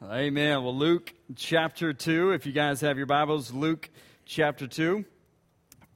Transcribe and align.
Amen. 0.00 0.62
Well, 0.62 0.76
Luke 0.76 1.12
chapter 1.34 1.92
2, 1.92 2.30
if 2.30 2.46
you 2.46 2.52
guys 2.52 2.80
have 2.82 2.98
your 2.98 3.06
Bibles, 3.06 3.52
Luke 3.52 3.90
chapter 4.24 4.68
2. 4.68 5.04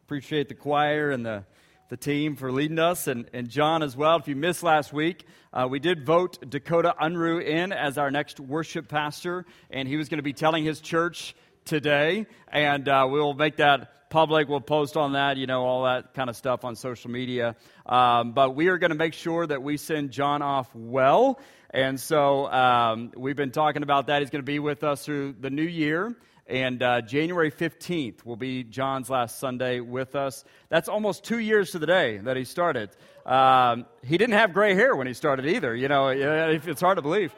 Appreciate 0.04 0.48
the 0.48 0.56
choir 0.56 1.12
and 1.12 1.24
the, 1.24 1.44
the 1.88 1.96
team 1.96 2.34
for 2.34 2.50
leading 2.50 2.80
us, 2.80 3.06
and, 3.06 3.30
and 3.32 3.48
John 3.48 3.80
as 3.80 3.96
well. 3.96 4.16
If 4.16 4.26
you 4.26 4.34
missed 4.34 4.64
last 4.64 4.92
week, 4.92 5.24
uh, 5.52 5.68
we 5.70 5.78
did 5.78 6.04
vote 6.04 6.50
Dakota 6.50 6.96
Unruh 7.00 7.46
in 7.46 7.70
as 7.70 7.96
our 7.96 8.10
next 8.10 8.40
worship 8.40 8.88
pastor, 8.88 9.46
and 9.70 9.86
he 9.86 9.96
was 9.96 10.08
going 10.08 10.18
to 10.18 10.24
be 10.24 10.32
telling 10.32 10.64
his 10.64 10.80
church 10.80 11.36
today, 11.64 12.26
and 12.48 12.88
uh, 12.88 13.06
we'll 13.10 13.34
make 13.34 13.56
that 13.56 14.10
public. 14.12 14.48
We'll 14.48 14.60
post 14.60 14.96
on 14.96 15.14
that, 15.14 15.38
you 15.38 15.46
know, 15.46 15.64
all 15.64 15.84
that 15.84 16.12
kind 16.14 16.28
of 16.28 16.36
stuff 16.36 16.64
on 16.64 16.76
social 16.76 17.10
media. 17.10 17.56
Um, 17.86 18.32
but 18.32 18.54
we 18.54 18.68
are 18.68 18.76
going 18.76 18.90
to 18.90 18.96
make 18.96 19.14
sure 19.14 19.46
that 19.46 19.62
we 19.62 19.78
send 19.78 20.10
John 20.10 20.42
off 20.42 20.68
well. 20.74 21.40
And 21.70 21.98
so 21.98 22.50
um, 22.52 23.12
we've 23.16 23.36
been 23.36 23.52
talking 23.52 23.82
about 23.82 24.08
that. 24.08 24.20
He's 24.20 24.30
going 24.30 24.42
to 24.42 24.50
be 24.50 24.58
with 24.58 24.84
us 24.84 25.04
through 25.04 25.36
the 25.40 25.48
new 25.48 25.62
year. 25.62 26.14
And 26.46 26.82
uh, 26.82 27.00
January 27.00 27.50
15th 27.50 28.26
will 28.26 28.36
be 28.36 28.64
John's 28.64 29.08
last 29.08 29.38
Sunday 29.38 29.80
with 29.80 30.14
us. 30.14 30.44
That's 30.68 30.88
almost 30.90 31.24
two 31.24 31.38
years 31.38 31.70
to 31.70 31.78
the 31.78 31.86
day 31.86 32.18
that 32.18 32.36
he 32.36 32.44
started. 32.44 32.90
Um, 33.24 33.86
he 34.04 34.18
didn't 34.18 34.34
have 34.34 34.52
gray 34.52 34.74
hair 34.74 34.94
when 34.94 35.06
he 35.06 35.14
started 35.14 35.46
either. 35.46 35.74
You 35.74 35.88
know, 35.88 36.08
it's 36.08 36.80
hard 36.80 36.98
to 36.98 37.02
believe. 37.02 37.34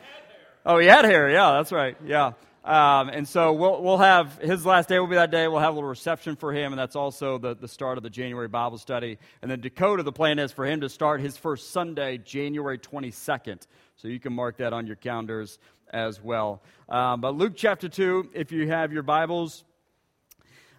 Oh, 0.67 0.79
he 0.79 0.87
had 0.87 1.05
hair. 1.05 1.31
Yeah, 1.31 1.53
that's 1.53 1.71
right. 1.71 1.97
Yeah. 2.05 2.33
Um, 2.65 3.11
and 3.11 3.29
so 3.29 3.53
we'll, 3.53 3.83
we'll 3.83 3.99
have 3.99 4.39
his 4.39 4.65
last 4.65 4.89
day 4.89 4.99
will 4.99 5.07
be 5.07 5.17
that 5.17 5.31
day. 5.31 5.47
We'll 5.49 5.61
have 5.61 5.75
a 5.75 5.77
little 5.77 5.89
reception 5.89 6.35
for 6.35 6.51
him, 6.51 6.73
and 6.73 6.79
that's 6.79 6.97
also 6.97 7.37
the, 7.37 7.55
the 7.55 7.69
start 7.69 7.99
of 7.99 8.03
the 8.03 8.09
January 8.09 8.49
Bible 8.49 8.79
study. 8.79 9.19
And 9.43 9.51
then 9.51 9.61
Dakota, 9.61 10.03
the 10.03 10.13
plan 10.13 10.39
is 10.39 10.51
for 10.51 10.65
him 10.65 10.81
to 10.81 10.89
start 10.89 11.21
his 11.21 11.37
first 11.37 11.73
Sunday, 11.73 12.17
January 12.17 12.79
22nd. 12.79 13.67
So 13.97 14.09
you 14.09 14.19
can 14.19 14.33
mark 14.33 14.57
that 14.57 14.73
on 14.73 14.87
your 14.87 14.97
calendars 14.97 15.59
as 15.91 16.23
well. 16.23 16.63
Um, 16.89 17.21
but 17.21 17.35
Luke 17.35 17.53
chapter 17.55 17.87
2, 17.87 18.31
if 18.33 18.51
you 18.51 18.67
have 18.69 18.95
your 18.95 19.03
Bibles, 19.03 19.63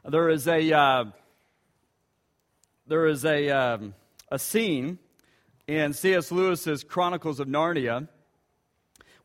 there 0.04 0.30
is 0.30 0.48
a, 0.48 0.74
uh, 0.74 1.06
there 2.88 3.06
is 3.06 3.26
a, 3.26 3.50
um, 3.52 3.94
a 4.32 4.40
scene 4.40 4.98
in 5.68 5.94
C.S. 5.94 6.32
Lewis's 6.32 6.84
Chronicles 6.84 7.40
of 7.40 7.48
Narnia 7.48 8.08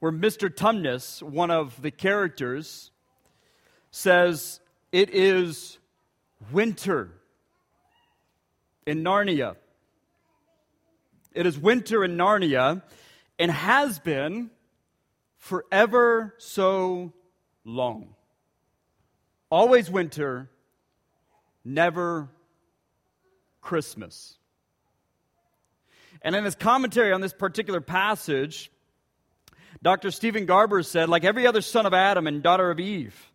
where 0.00 0.12
Mr. 0.12 0.48
Tumnus, 0.48 1.22
one 1.22 1.50
of 1.50 1.80
the 1.80 1.90
characters, 1.90 2.90
says, 3.90 4.60
It 4.92 5.10
is 5.10 5.78
winter 6.50 7.12
in 8.86 9.04
Narnia. 9.04 9.56
It 11.32 11.46
is 11.46 11.58
winter 11.58 12.02
in 12.02 12.16
Narnia 12.16 12.82
and 13.38 13.50
has 13.50 13.98
been 13.98 14.50
forever 15.36 16.34
so 16.38 17.12
long. 17.64 18.14
Always 19.50 19.90
winter, 19.90 20.50
never 21.64 22.28
Christmas. 23.60 24.36
And 26.22 26.34
in 26.34 26.44
his 26.44 26.54
commentary 26.54 27.12
on 27.12 27.20
this 27.20 27.32
particular 27.32 27.80
passage, 27.80 28.70
Dr. 29.82 30.10
Steven 30.10 30.44
Garber 30.44 30.82
said, 30.82 31.08
like 31.08 31.24
every 31.24 31.46
other 31.46 31.62
son 31.62 31.86
of 31.86 31.94
Adam 31.94 32.26
and 32.26 32.42
daughter 32.42 32.70
of 32.70 32.78
Eve, 32.78 33.30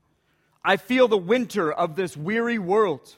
I 0.63 0.77
feel 0.77 1.07
the 1.07 1.17
winter 1.17 1.71
of 1.71 1.95
this 1.95 2.15
weary 2.15 2.59
world. 2.59 3.15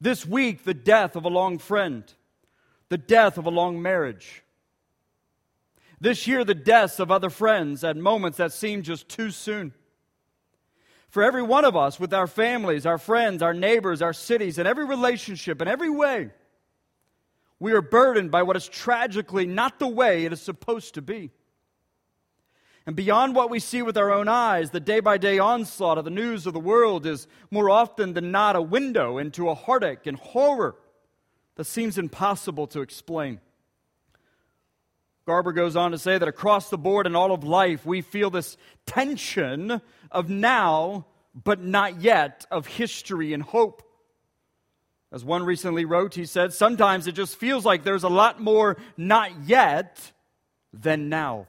This 0.00 0.26
week, 0.26 0.64
the 0.64 0.74
death 0.74 1.16
of 1.16 1.24
a 1.24 1.28
long 1.28 1.58
friend, 1.58 2.04
the 2.88 2.98
death 2.98 3.38
of 3.38 3.46
a 3.46 3.50
long 3.50 3.80
marriage. 3.80 4.42
This 6.00 6.26
year, 6.26 6.44
the 6.44 6.54
deaths 6.54 7.00
of 7.00 7.10
other 7.10 7.30
friends 7.30 7.84
at 7.84 7.96
moments 7.96 8.36
that 8.36 8.52
seem 8.52 8.82
just 8.82 9.08
too 9.08 9.30
soon. 9.30 9.72
For 11.08 11.22
every 11.22 11.42
one 11.42 11.64
of 11.64 11.76
us, 11.76 11.98
with 11.98 12.12
our 12.12 12.26
families, 12.26 12.84
our 12.84 12.98
friends, 12.98 13.40
our 13.40 13.54
neighbors, 13.54 14.02
our 14.02 14.12
cities, 14.12 14.58
and 14.58 14.68
every 14.68 14.84
relationship, 14.84 15.62
in 15.62 15.68
every 15.68 15.88
way, 15.88 16.30
we 17.60 17.72
are 17.72 17.80
burdened 17.80 18.30
by 18.30 18.42
what 18.42 18.56
is 18.56 18.68
tragically 18.68 19.46
not 19.46 19.78
the 19.78 19.88
way 19.88 20.24
it 20.24 20.32
is 20.32 20.42
supposed 20.42 20.94
to 20.94 21.02
be. 21.02 21.30
And 22.86 22.94
beyond 22.94 23.34
what 23.34 23.48
we 23.48 23.60
see 23.60 23.80
with 23.80 23.96
our 23.96 24.12
own 24.12 24.28
eyes, 24.28 24.70
the 24.70 24.80
day 24.80 25.00
by 25.00 25.16
day 25.16 25.38
onslaught 25.38 25.96
of 25.96 26.04
the 26.04 26.10
news 26.10 26.46
of 26.46 26.52
the 26.52 26.60
world 26.60 27.06
is 27.06 27.26
more 27.50 27.70
often 27.70 28.12
than 28.12 28.30
not 28.30 28.56
a 28.56 28.62
window 28.62 29.16
into 29.16 29.48
a 29.48 29.54
heartache 29.54 30.06
and 30.06 30.18
horror 30.18 30.76
that 31.56 31.64
seems 31.64 31.96
impossible 31.96 32.66
to 32.68 32.82
explain. 32.82 33.40
Garber 35.26 35.52
goes 35.52 35.76
on 35.76 35.92
to 35.92 35.98
say 35.98 36.18
that 36.18 36.28
across 36.28 36.68
the 36.68 36.76
board 36.76 37.06
in 37.06 37.16
all 37.16 37.32
of 37.32 37.44
life, 37.44 37.86
we 37.86 38.02
feel 38.02 38.28
this 38.28 38.58
tension 38.84 39.80
of 40.10 40.28
now, 40.28 41.06
but 41.34 41.62
not 41.62 42.02
yet, 42.02 42.44
of 42.50 42.66
history 42.66 43.32
and 43.32 43.42
hope. 43.42 43.82
As 45.10 45.24
one 45.24 45.44
recently 45.44 45.86
wrote, 45.86 46.14
he 46.14 46.26
said, 46.26 46.52
sometimes 46.52 47.06
it 47.06 47.12
just 47.12 47.36
feels 47.36 47.64
like 47.64 47.84
there's 47.84 48.02
a 48.02 48.08
lot 48.08 48.40
more 48.40 48.76
not 48.98 49.44
yet 49.46 50.12
than 50.74 51.08
now. 51.08 51.46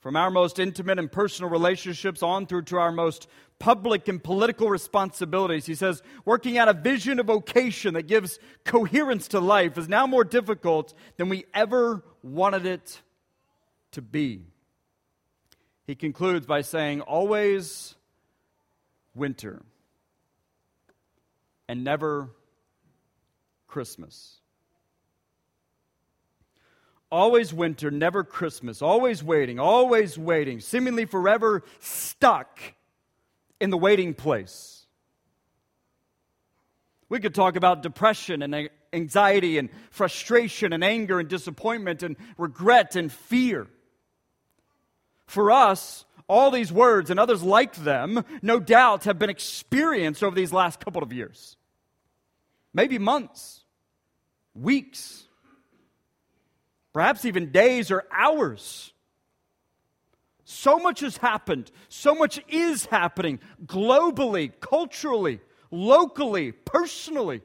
From 0.00 0.16
our 0.16 0.30
most 0.30 0.58
intimate 0.58 0.98
and 0.98 1.12
personal 1.12 1.50
relationships 1.50 2.22
on 2.22 2.46
through 2.46 2.62
to 2.62 2.78
our 2.78 2.90
most 2.90 3.28
public 3.58 4.08
and 4.08 4.22
political 4.22 4.70
responsibilities. 4.70 5.66
He 5.66 5.74
says, 5.74 6.02
working 6.24 6.56
out 6.56 6.68
a 6.68 6.72
vision 6.72 7.20
of 7.20 7.26
vocation 7.26 7.94
that 7.94 8.06
gives 8.06 8.38
coherence 8.64 9.28
to 9.28 9.40
life 9.40 9.76
is 9.76 9.88
now 9.88 10.06
more 10.06 10.24
difficult 10.24 10.94
than 11.18 11.28
we 11.28 11.44
ever 11.52 12.02
wanted 12.22 12.64
it 12.64 13.02
to 13.92 14.00
be. 14.00 14.46
He 15.86 15.94
concludes 15.94 16.46
by 16.46 16.62
saying, 16.62 17.02
always 17.02 17.94
winter 19.14 19.60
and 21.68 21.84
never 21.84 22.30
Christmas. 23.66 24.39
Always 27.10 27.52
winter, 27.52 27.90
never 27.90 28.22
Christmas. 28.22 28.82
Always 28.82 29.22
waiting, 29.22 29.58
always 29.58 30.16
waiting, 30.16 30.60
seemingly 30.60 31.06
forever 31.06 31.64
stuck 31.80 32.60
in 33.60 33.70
the 33.70 33.78
waiting 33.78 34.14
place. 34.14 34.86
We 37.08 37.18
could 37.18 37.34
talk 37.34 37.56
about 37.56 37.82
depression 37.82 38.42
and 38.42 38.70
anxiety 38.92 39.58
and 39.58 39.70
frustration 39.90 40.72
and 40.72 40.84
anger 40.84 41.18
and 41.18 41.28
disappointment 41.28 42.04
and 42.04 42.16
regret 42.38 42.94
and 42.94 43.10
fear. 43.10 43.66
For 45.26 45.50
us, 45.50 46.04
all 46.28 46.52
these 46.52 46.72
words 46.72 47.10
and 47.10 47.18
others 47.18 47.42
like 47.42 47.74
them, 47.74 48.24
no 48.40 48.60
doubt, 48.60 49.04
have 49.04 49.18
been 49.18 49.30
experienced 49.30 50.22
over 50.22 50.36
these 50.36 50.52
last 50.52 50.78
couple 50.78 51.02
of 51.02 51.12
years. 51.12 51.56
Maybe 52.72 52.98
months, 52.98 53.64
weeks, 54.54 55.24
perhaps 56.92 57.24
even 57.24 57.50
days 57.52 57.90
or 57.90 58.04
hours. 58.10 58.92
So 60.44 60.78
much 60.78 61.00
has 61.00 61.16
happened. 61.16 61.70
So 61.88 62.14
much 62.14 62.40
is 62.48 62.86
happening 62.86 63.38
globally, 63.64 64.52
culturally, 64.60 65.40
locally, 65.70 66.52
personally. 66.52 67.42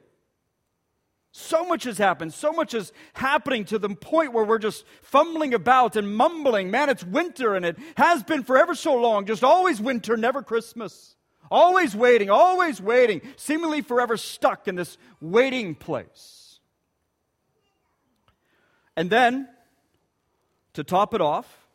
So 1.30 1.64
much 1.66 1.84
has 1.84 1.98
happened. 1.98 2.32
So 2.32 2.50
much 2.50 2.72
is 2.74 2.92
happening 3.12 3.66
to 3.66 3.78
the 3.78 3.90
point 3.90 4.32
where 4.32 4.44
we're 4.44 4.58
just 4.58 4.84
fumbling 5.02 5.54
about 5.54 5.94
and 5.94 6.16
mumbling. 6.16 6.70
Man, 6.70 6.88
it's 6.88 7.04
winter 7.04 7.54
and 7.54 7.64
it 7.64 7.78
has 7.96 8.22
been 8.22 8.42
forever 8.42 8.74
so 8.74 8.94
long. 8.94 9.26
Just 9.26 9.44
always 9.44 9.80
winter, 9.80 10.16
never 10.16 10.42
Christmas. 10.42 11.14
Always 11.50 11.94
waiting, 11.94 12.30
always 12.30 12.80
waiting, 12.80 13.20
seemingly 13.36 13.82
forever 13.82 14.16
stuck 14.16 14.66
in 14.66 14.74
this 14.76 14.98
waiting 15.20 15.74
place. 15.74 16.45
And 18.96 19.10
then, 19.10 19.48
to 20.72 20.82
top 20.82 21.12
it 21.12 21.20
off, 21.20 21.66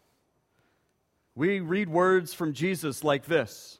we 1.36 1.60
read 1.60 1.88
words 1.88 2.34
from 2.34 2.54
Jesus 2.54 3.04
like 3.04 3.26
this 3.26 3.80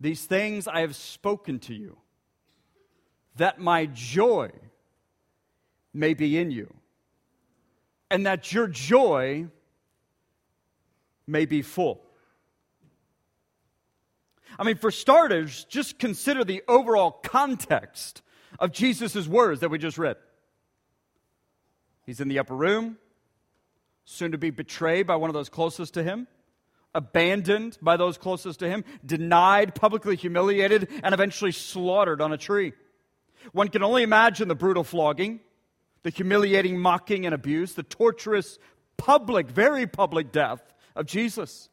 These 0.00 0.24
things 0.24 0.66
I 0.66 0.80
have 0.80 0.96
spoken 0.96 1.60
to 1.60 1.74
you, 1.74 1.96
that 3.36 3.60
my 3.60 3.86
joy 3.86 4.50
may 5.94 6.14
be 6.14 6.38
in 6.38 6.50
you, 6.50 6.72
and 8.10 8.26
that 8.26 8.52
your 8.52 8.66
joy 8.66 9.46
may 11.26 11.46
be 11.46 11.62
full. 11.62 12.02
I 14.58 14.64
mean, 14.64 14.76
for 14.76 14.90
starters, 14.90 15.64
just 15.64 15.98
consider 15.98 16.44
the 16.44 16.62
overall 16.68 17.12
context 17.12 18.20
of 18.58 18.72
Jesus' 18.72 19.26
words 19.26 19.60
that 19.60 19.70
we 19.70 19.78
just 19.78 19.96
read. 19.96 20.16
He's 22.10 22.18
in 22.18 22.26
the 22.26 22.40
upper 22.40 22.56
room, 22.56 22.98
soon 24.04 24.32
to 24.32 24.36
be 24.36 24.50
betrayed 24.50 25.06
by 25.06 25.14
one 25.14 25.30
of 25.30 25.34
those 25.34 25.48
closest 25.48 25.94
to 25.94 26.02
him, 26.02 26.26
abandoned 26.92 27.78
by 27.80 27.96
those 27.96 28.18
closest 28.18 28.58
to 28.58 28.68
him, 28.68 28.82
denied, 29.06 29.76
publicly 29.76 30.16
humiliated, 30.16 30.88
and 31.04 31.14
eventually 31.14 31.52
slaughtered 31.52 32.20
on 32.20 32.32
a 32.32 32.36
tree. 32.36 32.72
One 33.52 33.68
can 33.68 33.84
only 33.84 34.02
imagine 34.02 34.48
the 34.48 34.56
brutal 34.56 34.82
flogging, 34.82 35.38
the 36.02 36.10
humiliating 36.10 36.80
mocking 36.80 37.26
and 37.26 37.32
abuse, 37.32 37.74
the 37.74 37.84
torturous 37.84 38.58
public, 38.96 39.48
very 39.48 39.86
public 39.86 40.32
death 40.32 40.74
of 40.96 41.06
Jesus. 41.06 41.68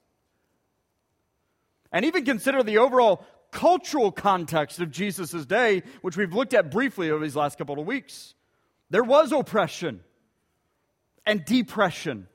And 1.91 2.05
even 2.05 2.25
consider 2.25 2.61
the 2.61 2.77
overall 2.77 3.25
cultural 3.49 4.11
context 4.11 4.79
of 4.81 4.91
Jesus' 4.91 5.47
day, 5.47 5.81
which 6.03 6.15
we've 6.15 6.31
looked 6.31 6.53
at 6.53 6.69
briefly 6.69 7.09
over 7.09 7.23
these 7.23 7.35
last 7.35 7.57
couple 7.57 7.79
of 7.79 7.87
weeks. 7.87 8.35
There 8.91 9.03
was 9.03 9.31
oppression 9.31 10.03
and 11.27 11.45
depression. 11.45 12.27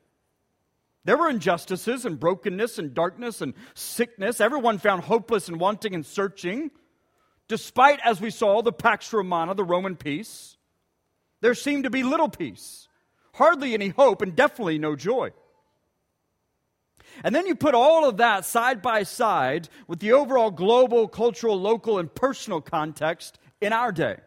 There 1.03 1.17
were 1.17 1.29
injustices 1.29 2.05
and 2.05 2.17
brokenness 2.17 2.79
and 2.79 2.93
darkness 2.93 3.41
and 3.41 3.55
sickness. 3.73 4.39
Everyone 4.39 4.77
found 4.77 5.03
hopeless 5.03 5.49
and 5.49 5.59
wanting 5.59 5.93
and 5.95 6.05
searching. 6.05 6.71
Despite, 7.49 7.99
as 8.05 8.21
we 8.21 8.29
saw, 8.29 8.61
the 8.61 8.71
Pax 8.71 9.11
Romana, 9.11 9.53
the 9.53 9.65
Roman 9.65 9.97
peace, 9.97 10.55
there 11.41 11.55
seemed 11.55 11.83
to 11.83 11.89
be 11.89 12.03
little 12.03 12.29
peace, 12.29 12.87
hardly 13.33 13.73
any 13.73 13.89
hope, 13.89 14.21
and 14.21 14.33
definitely 14.33 14.79
no 14.79 14.95
joy. 14.95 15.31
And 17.21 17.35
then 17.35 17.45
you 17.47 17.55
put 17.55 17.75
all 17.75 18.07
of 18.07 18.17
that 18.17 18.45
side 18.45 18.81
by 18.81 19.03
side 19.03 19.67
with 19.87 19.99
the 19.99 20.13
overall 20.13 20.51
global, 20.51 21.09
cultural, 21.09 21.59
local, 21.59 21.99
and 21.99 22.13
personal 22.13 22.61
context 22.61 23.39
in 23.59 23.73
our 23.73 23.91
day. 23.91 24.17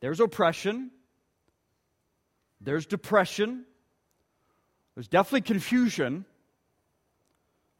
There's 0.00 0.20
oppression, 0.20 0.90
there's 2.64 2.86
depression, 2.86 3.64
there's 4.94 5.08
definitely 5.08 5.42
confusion, 5.42 6.24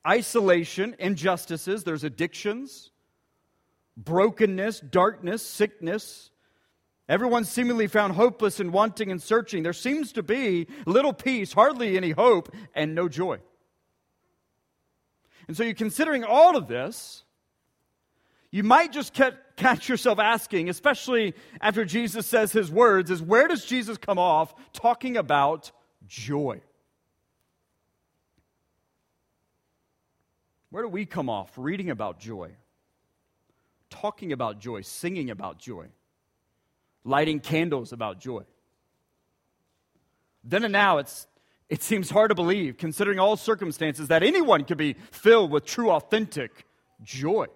isolation, 0.06 0.94
injustices, 0.98 1.84
there's 1.84 2.04
addictions, 2.04 2.90
brokenness, 3.96 4.81
darkness, 4.81 5.44
sickness. 5.44 6.31
Everyone 7.08 7.44
seemingly 7.44 7.86
found 7.86 8.14
hopeless 8.14 8.60
and 8.60 8.72
wanting 8.72 9.10
and 9.10 9.22
searching. 9.22 9.62
There 9.62 9.72
seems 9.72 10.12
to 10.12 10.22
be 10.22 10.66
little 10.86 11.12
peace, 11.12 11.52
hardly 11.52 11.96
any 11.96 12.10
hope, 12.10 12.54
and 12.75 12.94
no 12.94 13.08
joy. 13.08 13.38
And 15.46 15.56
so 15.56 15.62
you're 15.62 15.75
considering 15.75 16.25
all 16.25 16.56
of 16.56 16.69
this, 16.69 17.25
you 18.50 18.62
might 18.62 18.92
just 18.92 19.12
catch 19.56 19.88
yourself 19.88 20.18
asking, 20.18 20.68
especially 20.68 21.34
after 21.60 21.84
Jesus 21.84 22.26
says 22.26 22.52
his 22.52 22.70
words, 22.70 23.10
is 23.10 23.22
where 23.22 23.48
does 23.48 23.64
Jesus 23.64 23.98
come 23.98 24.18
off 24.18 24.54
talking 24.72 25.16
about 25.16 25.70
joy? 26.06 26.60
Where 30.70 30.82
do 30.82 30.88
we 30.88 31.06
come 31.06 31.30
off 31.30 31.52
reading 31.56 31.90
about 31.90 32.18
joy? 32.18 32.50
Talking 33.90 34.32
about 34.32 34.58
joy, 34.58 34.80
singing 34.80 35.30
about 35.30 35.58
joy, 35.58 35.86
lighting 37.04 37.38
candles 37.38 37.92
about 37.92 38.18
joy. 38.18 38.42
Then 40.42 40.64
and 40.64 40.72
now, 40.72 40.98
it's, 40.98 41.28
it 41.68 41.82
seems 41.82 42.10
hard 42.10 42.30
to 42.30 42.34
believe, 42.34 42.76
considering 42.76 43.20
all 43.20 43.36
circumstances, 43.36 44.08
that 44.08 44.24
anyone 44.24 44.64
could 44.64 44.76
be 44.76 44.96
filled 45.12 45.52
with 45.52 45.64
true, 45.64 45.90
authentic 45.90 46.66
joy. 47.02 47.46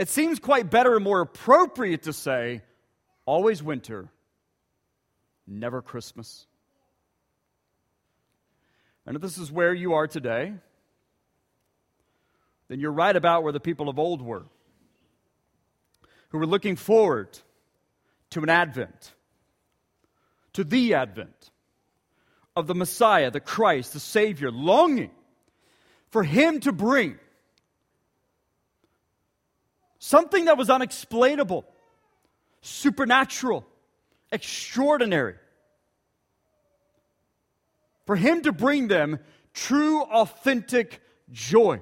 It 0.00 0.08
seems 0.08 0.38
quite 0.38 0.70
better 0.70 0.94
and 0.94 1.04
more 1.04 1.20
appropriate 1.20 2.04
to 2.04 2.14
say, 2.14 2.62
always 3.26 3.62
winter, 3.62 4.08
never 5.46 5.82
Christmas. 5.82 6.46
And 9.04 9.14
if 9.14 9.20
this 9.20 9.36
is 9.36 9.52
where 9.52 9.74
you 9.74 9.92
are 9.92 10.06
today, 10.06 10.54
then 12.68 12.80
you're 12.80 12.90
right 12.90 13.14
about 13.14 13.42
where 13.42 13.52
the 13.52 13.60
people 13.60 13.90
of 13.90 13.98
old 13.98 14.22
were, 14.22 14.46
who 16.30 16.38
were 16.38 16.46
looking 16.46 16.76
forward 16.76 17.38
to 18.30 18.42
an 18.42 18.48
advent, 18.48 19.12
to 20.54 20.64
the 20.64 20.94
advent 20.94 21.50
of 22.56 22.66
the 22.66 22.74
Messiah, 22.74 23.30
the 23.30 23.38
Christ, 23.38 23.92
the 23.92 24.00
Savior, 24.00 24.50
longing 24.50 25.10
for 26.08 26.24
Him 26.24 26.60
to 26.60 26.72
bring 26.72 27.18
something 30.00 30.46
that 30.46 30.58
was 30.58 30.68
unexplainable, 30.68 31.64
supernatural, 32.62 33.64
extraordinary. 34.32 35.36
For 38.06 38.16
Him 38.16 38.42
to 38.42 38.50
bring 38.50 38.88
them 38.88 39.20
true, 39.54 40.02
authentic 40.02 41.00
joy 41.30 41.80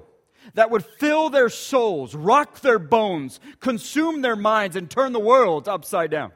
that 0.53 0.69
would 0.69 0.85
fill 0.85 1.29
their 1.29 1.49
souls, 1.49 2.13
rock 2.13 2.59
their 2.59 2.79
bones, 2.79 3.39
consume 3.59 4.21
their 4.21 4.35
minds, 4.35 4.75
and 4.75 4.89
turn 4.89 5.13
the 5.13 5.19
world 5.19 5.67
upside 5.67 6.11
down. 6.11 6.31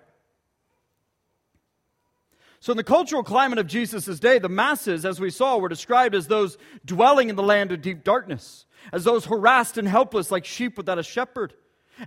So, 2.59 2.71
in 2.71 2.77
the 2.77 2.83
cultural 2.83 3.23
climate 3.23 3.59
of 3.59 3.67
Jesus' 3.67 4.19
day, 4.19 4.39
the 4.39 4.47
masses, 4.47 5.05
as 5.05 5.19
we 5.19 5.29
saw, 5.29 5.57
were 5.57 5.67
described 5.67 6.15
as 6.15 6.27
those 6.27 6.57
dwelling 6.85 7.29
in 7.29 7.35
the 7.35 7.43
land 7.43 7.73
of 7.73 7.81
deep 7.81 8.05
darkness, 8.05 8.65
as 8.93 9.03
those 9.03 9.25
harassed 9.25 9.77
and 9.77 9.87
helpless 9.87 10.31
like 10.31 10.45
sheep 10.45 10.77
without 10.77 10.97
a 10.97 11.03
shepherd, 11.03 11.53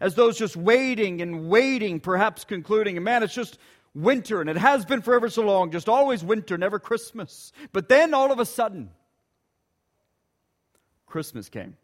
as 0.00 0.14
those 0.14 0.38
just 0.38 0.56
waiting 0.56 1.22
and 1.22 1.48
waiting, 1.48 2.00
perhaps 2.00 2.44
concluding, 2.44 2.96
and 2.96 3.04
man, 3.04 3.22
it's 3.22 3.34
just 3.34 3.58
winter, 3.94 4.40
and 4.40 4.50
it 4.50 4.56
has 4.56 4.84
been 4.84 5.02
forever 5.02 5.28
so 5.28 5.42
long, 5.42 5.70
just 5.70 5.88
always 5.88 6.22
winter, 6.22 6.58
never 6.58 6.78
Christmas. 6.78 7.52
But 7.72 7.88
then 7.88 8.14
all 8.14 8.32
of 8.32 8.38
a 8.38 8.46
sudden, 8.46 8.90
Christmas 11.06 11.48
came. 11.48 11.76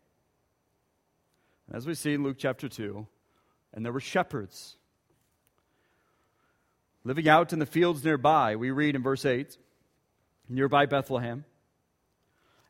As 1.72 1.86
we 1.86 1.94
see 1.94 2.14
in 2.14 2.22
Luke 2.22 2.36
chapter 2.38 2.68
2, 2.68 3.06
and 3.72 3.84
there 3.84 3.92
were 3.92 4.00
shepherds 4.00 4.76
living 7.04 7.28
out 7.28 7.52
in 7.52 7.58
the 7.58 7.66
fields 7.66 8.04
nearby. 8.04 8.56
We 8.56 8.70
read 8.70 8.94
in 8.94 9.02
verse 9.02 9.24
8, 9.24 9.56
nearby 10.48 10.86
Bethlehem. 10.86 11.44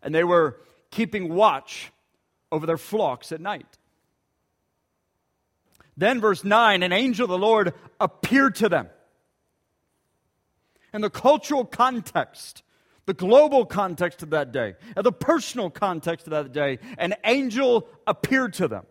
And 0.02 0.14
they 0.14 0.24
were 0.24 0.58
keeping 0.90 1.34
watch 1.34 1.92
over 2.50 2.66
their 2.66 2.78
flocks 2.78 3.32
at 3.32 3.40
night. 3.40 3.78
Then, 5.96 6.20
verse 6.20 6.44
9, 6.44 6.82
an 6.82 6.92
angel 6.92 7.24
of 7.24 7.30
the 7.30 7.38
Lord 7.38 7.74
appeared 8.00 8.54
to 8.56 8.68
them. 8.68 8.88
In 10.94 11.00
the 11.00 11.10
cultural 11.10 11.64
context, 11.64 12.62
the 13.06 13.14
global 13.14 13.66
context 13.66 14.22
of 14.22 14.30
that 14.30 14.52
day, 14.52 14.74
and 14.96 15.04
the 15.04 15.12
personal 15.12 15.70
context 15.70 16.26
of 16.26 16.30
that 16.30 16.52
day, 16.52 16.78
an 16.98 17.14
angel 17.24 17.88
appeared 18.06 18.54
to 18.54 18.68
them. 18.68 18.86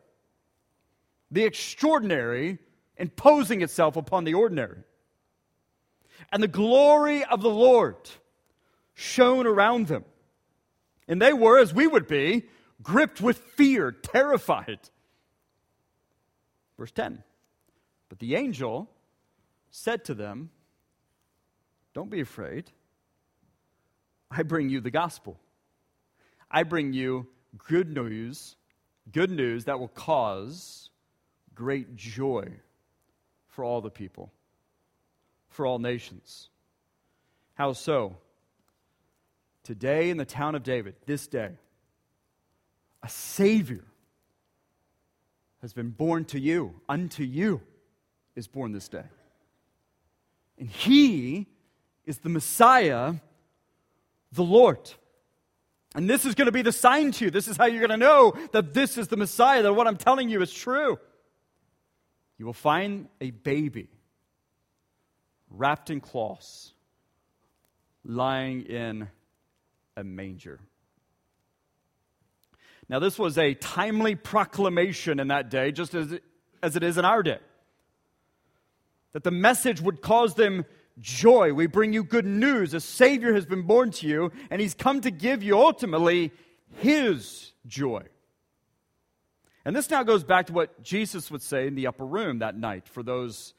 The 1.32 1.44
extraordinary 1.44 2.60
imposing 2.98 3.62
itself 3.62 3.96
upon 3.96 4.26
the 4.26 4.34
ordinary. 4.34 4.84
And 6.32 6.42
the 6.42 6.48
glory 6.48 7.24
of 7.26 7.42
the 7.42 7.50
Lord 7.50 7.98
shone 8.94 9.48
around 9.48 9.88
them. 9.88 10.06
And 11.08 11.22
they 11.22 11.34
were, 11.34 11.58
as 11.58 11.74
we 11.74 11.88
would 11.88 12.08
be, 12.08 12.44
gripped 12.84 13.22
with 13.22 13.38
fear, 13.38 13.92
terrified. 13.92 14.80
Verse 16.82 16.92
10 16.94 17.22
But 18.10 18.18
the 18.18 18.34
angel 18.34 18.90
said 19.70 20.04
to 20.06 20.16
them, 20.16 20.50
Don't 21.94 22.10
be 22.10 22.22
afraid. 22.22 22.72
I 24.32 24.42
bring 24.42 24.68
you 24.68 24.82
the 24.82 24.90
gospel. 24.90 25.40
I 26.50 26.64
bring 26.64 26.92
you 26.92 27.28
good 27.60 27.96
news, 27.96 28.56
good 29.12 29.30
news 29.30 29.66
that 29.66 29.80
will 29.80 29.90
cause 29.90 30.90
great 31.54 31.96
joy 31.96 32.48
for 33.48 33.64
all 33.64 33.82
the 33.82 33.92
people, 33.92 34.32
for 35.50 35.68
all 35.68 35.78
nations. 35.78 36.50
How 37.54 37.74
so? 37.74 38.16
Today 39.64 40.10
in 40.10 40.18
the 40.18 40.26
town 40.26 40.56
of 40.56 40.64
David, 40.64 40.96
this 41.06 41.28
day, 41.28 41.52
a 43.04 43.10
Savior 43.10 43.84
has 45.62 45.74
been 45.74 45.90
born 45.90 46.26
to 46.26 46.40
you. 46.40 46.82
Unto 46.90 47.24
you 47.24 47.62
is 48.36 48.48
born 48.48 48.72
this 48.72 48.88
day. 48.88 49.06
And 50.58 50.70
He 50.70 51.48
is 52.06 52.20
the 52.20 52.30
Messiah 52.30 53.16
the 54.32 54.44
Lord. 54.44 54.90
And 55.94 56.10
this 56.10 56.26
is 56.26 56.36
going 56.36 56.46
to 56.46 56.52
be 56.52 56.62
the 56.62 56.72
sign 56.72 57.12
to 57.12 57.26
you. 57.26 57.32
This 57.32 57.48
is 57.48 57.58
how 57.58 57.66
you're 57.66 57.86
going 57.86 58.00
to 58.00 58.06
know 58.06 58.34
that 58.54 58.74
this 58.74 58.98
is 58.98 59.10
the 59.10 59.18
Messiah, 59.18 59.62
that 59.64 59.74
what 59.74 59.88
I'm 59.88 59.98
telling 59.98 60.30
you 60.30 60.42
is 60.42 60.54
true. 60.54 60.98
You 62.38 62.46
will 62.46 62.54
find 62.54 63.08
a 63.20 63.32
baby 63.32 63.90
wrapped 65.50 65.90
in 65.90 66.00
cloths, 66.00 66.74
lying 68.06 68.62
in 68.62 69.10
a 69.98 70.04
manger. 70.04 70.60
Now, 72.92 73.00
this 73.00 73.18
was 73.18 73.38
a 73.40 73.56
timely 73.56 74.14
proclamation 74.14 75.20
in 75.20 75.30
that 75.30 75.50
day, 75.50 75.72
just 75.72 75.96
as 75.96 76.20
as 76.62 76.76
it 76.76 76.84
is 76.84 76.98
in 76.98 77.06
our 77.06 77.24
day. 77.24 77.40
That 79.14 79.24
the 79.24 79.32
message 79.32 79.82
would 79.82 80.02
cause 80.02 80.36
them 80.36 80.66
joy. 81.00 81.54
We 81.54 81.66
bring 81.66 81.94
you 81.94 82.04
good 82.04 82.26
news. 82.26 82.74
A 82.74 82.80
Savior 82.80 83.34
has 83.34 83.46
been 83.46 83.64
born 83.64 83.92
to 83.92 84.08
you, 84.08 84.32
and 84.52 84.62
He's 84.62 84.76
come 84.76 85.02
to 85.02 85.10
give 85.10 85.42
you 85.42 85.58
ultimately 85.58 86.32
His 86.78 87.54
joy. 87.66 88.04
And 89.66 89.76
this 89.76 89.90
now 89.90 90.04
goes 90.04 90.24
back 90.24 90.48
to 90.48 90.54
what 90.54 90.84
Jesus 90.84 91.32
would 91.32 91.42
say 91.42 91.68
in 91.68 91.76
the 91.76 91.88
upper 91.88 92.06
room 92.06 92.40
that 92.40 92.58
night 92.58 92.88
for 92.88 93.04
those 93.04 93.54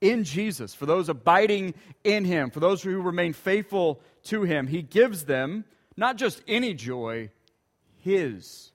in 0.00 0.24
Jesus, 0.24 0.74
for 0.74 0.86
those 0.86 1.08
abiding 1.08 1.74
in 2.04 2.24
Him, 2.24 2.50
for 2.50 2.60
those 2.60 2.82
who 2.82 3.00
remain 3.00 3.32
faithful 3.32 4.00
to 4.24 4.42
him, 4.42 4.66
he 4.66 4.82
gives 4.82 5.24
them 5.24 5.64
not 5.96 6.16
just 6.16 6.42
any 6.48 6.74
joy, 6.74 7.30
his 7.98 8.72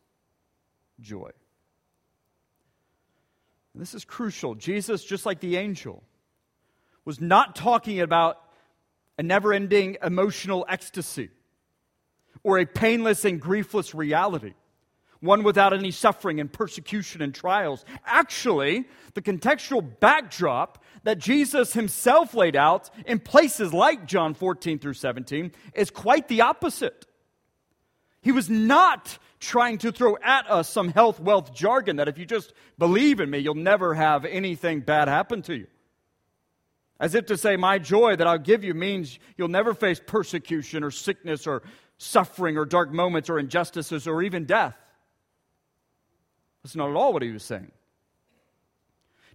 joy. 1.02 1.30
And 3.74 3.82
this 3.82 3.94
is 3.94 4.06
crucial. 4.06 4.56
Jesus, 4.56 5.04
just 5.04 5.26
like 5.26 5.40
the 5.40 5.58
angel, 5.58 6.04
was 7.06 7.22
not 7.22 7.56
talking 7.56 8.02
about 8.02 8.38
a 9.18 9.24
never 9.24 9.54
ending 9.54 9.98
emotional 10.04 10.66
ecstasy 10.70 11.30
or 12.44 12.58
a 12.60 12.66
painless 12.66 13.26
and 13.26 13.42
griefless 13.42 13.94
reality, 13.94 14.54
one 15.20 15.44
without 15.44 15.74
any 15.74 15.92
suffering 15.92 16.40
and 16.40 16.52
persecution 16.52 17.22
and 17.22 17.36
trials. 17.36 17.84
Actually, 18.06 18.86
the 19.14 19.22
contextual 19.22 20.00
backdrop 20.00 20.84
that 21.04 21.18
Jesus 21.18 21.74
himself 21.74 22.34
laid 22.34 22.56
out 22.56 22.90
in 23.06 23.20
places 23.20 23.74
like 23.74 24.06
John 24.06 24.34
14 24.34 24.80
through 24.80 24.94
17 24.94 25.52
is 25.74 25.90
quite 25.90 26.28
the 26.28 26.42
opposite. 26.42 27.06
He 28.22 28.32
was 28.32 28.50
not 28.50 29.18
trying 29.40 29.78
to 29.80 29.92
throw 29.92 30.18
at 30.22 30.50
us 30.50 30.70
some 30.70 30.90
health, 30.90 31.20
wealth 31.20 31.54
jargon 31.54 31.98
that 31.98 32.08
if 32.08 32.18
you 32.18 32.26
just 32.26 32.54
believe 32.78 33.20
in 33.20 33.30
me, 33.30 33.40
you'll 33.40 33.56
never 33.56 33.94
have 33.94 34.26
anything 34.26 34.82
bad 34.82 35.08
happen 35.08 35.42
to 35.44 35.56
you. 35.56 35.68
As 37.00 37.16
if 37.16 37.28
to 37.28 37.38
say, 37.38 37.56
My 37.56 37.80
joy 37.80 38.18
that 38.18 38.28
I'll 38.28 38.38
give 38.38 38.64
you 38.64 38.74
means 38.74 39.20
you'll 39.38 39.48
never 39.48 39.74
face 39.74 40.02
persecution 40.06 40.84
or 40.84 40.92
sickness 40.92 41.48
or 41.48 41.64
suffering 41.98 42.58
or 42.58 42.66
dark 42.66 42.92
moments 42.92 43.30
or 43.30 43.40
injustices 43.40 44.08
or 44.08 44.22
even 44.22 44.46
death. 44.46 44.76
That's 46.64 46.76
not 46.76 46.90
at 46.90 46.96
all 46.96 47.14
what 47.14 47.22
he 47.22 47.32
was 47.32 47.44
saying. 47.44 47.72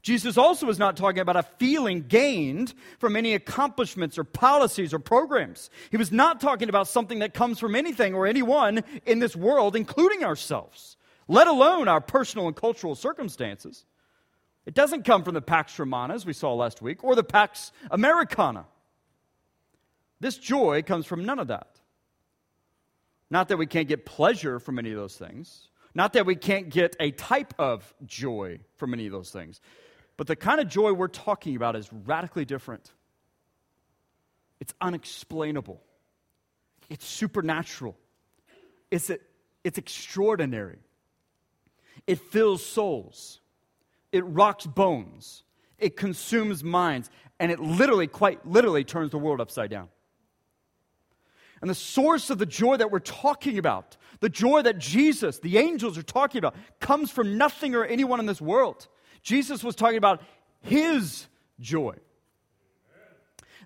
Jesus 0.04 0.37
also 0.37 0.68
is 0.68 0.78
not 0.78 0.99
talking 0.99 1.20
about 1.20 1.37
a 1.37 1.42
feeling 1.42 2.02
gained 2.02 2.75
from 2.99 3.16
any 3.16 3.32
accomplishments 3.32 4.18
or 4.18 4.25
policies 4.25 4.92
or 4.92 4.99
programs. 4.99 5.70
He 5.90 5.96
was 5.96 6.12
not 6.12 6.42
talking 6.42 6.68
about 6.68 6.88
something 6.88 7.20
that 7.20 7.32
comes 7.32 7.58
from 7.58 7.75
anything 7.75 8.14
or 8.14 8.26
anyone 8.26 8.84
in 9.06 9.18
this 9.18 9.34
world, 9.34 9.75
including 9.75 10.23
ourselves, 10.23 10.99
let 11.26 11.46
alone 11.46 11.88
our 11.88 12.02
personal 12.02 12.49
and 12.49 12.54
cultural 12.54 12.94
circumstances. 12.94 13.87
It 14.66 14.75
doesn't 14.75 15.06
come 15.06 15.25
from 15.25 15.32
the 15.32 15.40
Pax 15.40 15.78
Romana, 15.78 16.12
as 16.12 16.26
we 16.26 16.34
saw 16.34 16.52
last 16.52 16.82
week, 16.82 17.02
or 17.02 17.14
the 17.14 17.25
Pax 17.25 17.73
Americana. 17.90 18.66
This 20.20 20.37
joy 20.37 20.82
comes 20.82 21.06
from 21.06 21.25
none 21.25 21.38
of 21.38 21.49
that. 21.49 21.80
Not 23.30 23.49
that 23.49 23.56
we 23.56 23.66
can't 23.66 23.88
get 23.88 24.04
pleasure 24.04 24.61
from 24.61 24.78
any 24.78 24.90
of 24.90 24.99
those 24.99 25.16
things, 25.16 25.70
not 25.94 26.12
that 26.12 26.26
we 26.26 26.37
can't 26.37 26.68
get 26.68 26.94
a 27.00 27.11
type 27.11 27.54
of 27.58 27.94
joy 28.04 28.58
from 28.76 28.92
any 28.92 29.06
of 29.06 29.12
those 29.12 29.30
things. 29.30 29.62
But 30.16 30.26
the 30.26 30.37
kind 30.37 30.61
of 30.61 30.68
joy 30.68 30.92
we're 30.92 31.09
talking 31.09 31.56
about 31.56 31.76
is 31.76 31.92
radically 31.92 32.44
different. 32.44 32.90
It's 34.61 34.75
unexplainable, 34.80 35.83
it's 36.88 37.06
supernatural, 37.06 37.97
it's, 38.90 39.11
a, 39.11 39.18
it's 39.62 39.78
extraordinary. 39.78 40.78
It 42.06 42.18
fills 42.18 42.64
souls, 42.64 43.40
it 44.12 44.25
rocks 44.25 44.66
bones, 44.66 45.42
it 45.78 45.97
consumes 45.97 46.62
minds, 46.62 47.11
and 47.40 47.50
it 47.50 47.61
literally, 47.61 48.06
quite 48.06 48.47
literally, 48.47 48.85
turns 48.85 49.11
the 49.11 49.18
world 49.18 49.40
upside 49.40 49.71
down. 49.71 49.88
And 51.61 51.71
the 51.71 51.75
source 51.75 52.28
of 52.28 52.38
the 52.38 52.47
joy 52.47 52.76
that 52.76 52.90
we're 52.90 52.99
talking 52.99 53.59
about, 53.59 53.97
the 54.21 54.28
joy 54.28 54.62
that 54.62 54.78
Jesus, 54.78 55.38
the 55.38 55.56
angels 55.56 55.97
are 55.97 56.02
talking 56.02 56.38
about, 56.38 56.54
comes 56.78 57.11
from 57.11 57.38
nothing 57.38 57.75
or 57.75 57.85
anyone 57.85 58.21
in 58.21 58.26
this 58.26 58.40
world. 58.40 58.87
Jesus 59.24 59.64
was 59.64 59.74
talking 59.74 59.96
about 59.98 60.22
his 60.60 61.26
joy. 61.58 61.96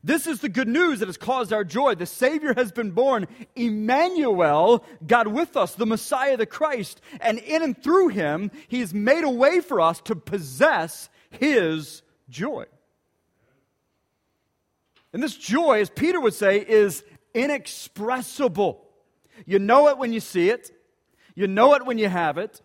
This 0.05 0.29
is 0.29 0.41
the 0.41 0.49
good 0.49 0.69
news 0.69 1.01
that 1.01 1.09
has 1.09 1.17
caused 1.17 1.53
our 1.53 1.65
joy. 1.65 1.97
The 1.97 2.07
Savior 2.07 2.55
has 2.55 2.71
been 2.71 2.93
born, 2.93 3.27
Emmanuel, 3.57 4.85
God 5.05 5.27
with 5.27 5.57
us, 5.57 5.75
the 5.75 5.87
Messiah, 5.87 6.37
the 6.37 6.47
Christ. 6.47 7.01
And 7.21 7.39
in 7.39 7.63
and 7.63 7.77
through 7.77 8.09
him, 8.09 8.53
he 8.69 8.79
has 8.81 8.95
made 8.95 9.25
a 9.25 9.31
way 9.31 9.61
for 9.61 9.81
us 9.81 10.01
to 10.03 10.15
possess 10.15 11.11
his 11.31 12.03
joy. 12.31 12.67
And 15.13 15.21
this 15.21 15.37
joy, 15.37 15.81
as 15.81 15.91
Peter 15.91 16.21
would 16.21 16.35
say, 16.35 16.59
is 16.59 17.03
inexpressible. 17.35 18.85
You 19.47 19.59
know 19.59 19.89
it 19.89 19.99
when 19.99 20.13
you 20.13 20.21
see 20.21 20.51
it, 20.51 20.71
you 21.35 21.49
know 21.49 21.75
it 21.75 21.85
when 21.85 21.99
you 21.99 22.09
have 22.09 22.39
it, 22.39 22.61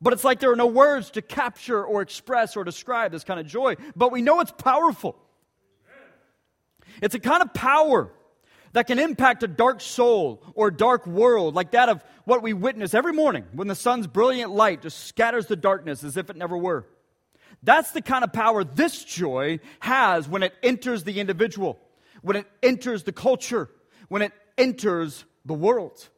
but 0.00 0.12
it's 0.12 0.24
like 0.24 0.40
there 0.40 0.52
are 0.52 0.56
no 0.56 0.66
words 0.66 1.10
to 1.12 1.22
capture 1.22 1.84
or 1.84 2.02
express 2.02 2.56
or 2.56 2.64
describe 2.64 3.12
this 3.12 3.24
kind 3.24 3.40
of 3.40 3.46
joy. 3.46 3.76
But 3.96 4.12
we 4.12 4.22
know 4.22 4.40
it's 4.40 4.52
powerful. 4.52 5.16
It's 7.02 7.14
a 7.14 7.20
kind 7.20 7.42
of 7.42 7.52
power 7.54 8.12
that 8.72 8.86
can 8.86 8.98
impact 8.98 9.42
a 9.42 9.48
dark 9.48 9.80
soul 9.80 10.42
or 10.54 10.70
dark 10.70 11.06
world, 11.06 11.54
like 11.54 11.72
that 11.72 11.88
of 11.88 12.04
what 12.24 12.42
we 12.42 12.52
witness 12.52 12.94
every 12.94 13.12
morning 13.12 13.44
when 13.52 13.68
the 13.68 13.74
sun's 13.74 14.06
brilliant 14.06 14.50
light 14.52 14.82
just 14.82 15.06
scatters 15.06 15.46
the 15.46 15.56
darkness 15.56 16.04
as 16.04 16.16
if 16.16 16.30
it 16.30 16.36
never 16.36 16.56
were. 16.56 16.86
That's 17.62 17.90
the 17.92 18.02
kind 18.02 18.22
of 18.22 18.32
power 18.32 18.62
this 18.62 19.02
joy 19.04 19.60
has 19.80 20.28
when 20.28 20.42
it 20.42 20.54
enters 20.62 21.04
the 21.04 21.18
individual, 21.18 21.78
when 22.22 22.36
it 22.36 22.46
enters 22.62 23.02
the 23.02 23.12
culture, 23.12 23.68
when 24.08 24.22
it 24.22 24.32
enters 24.56 25.24
the 25.44 25.54
world. 25.54 26.08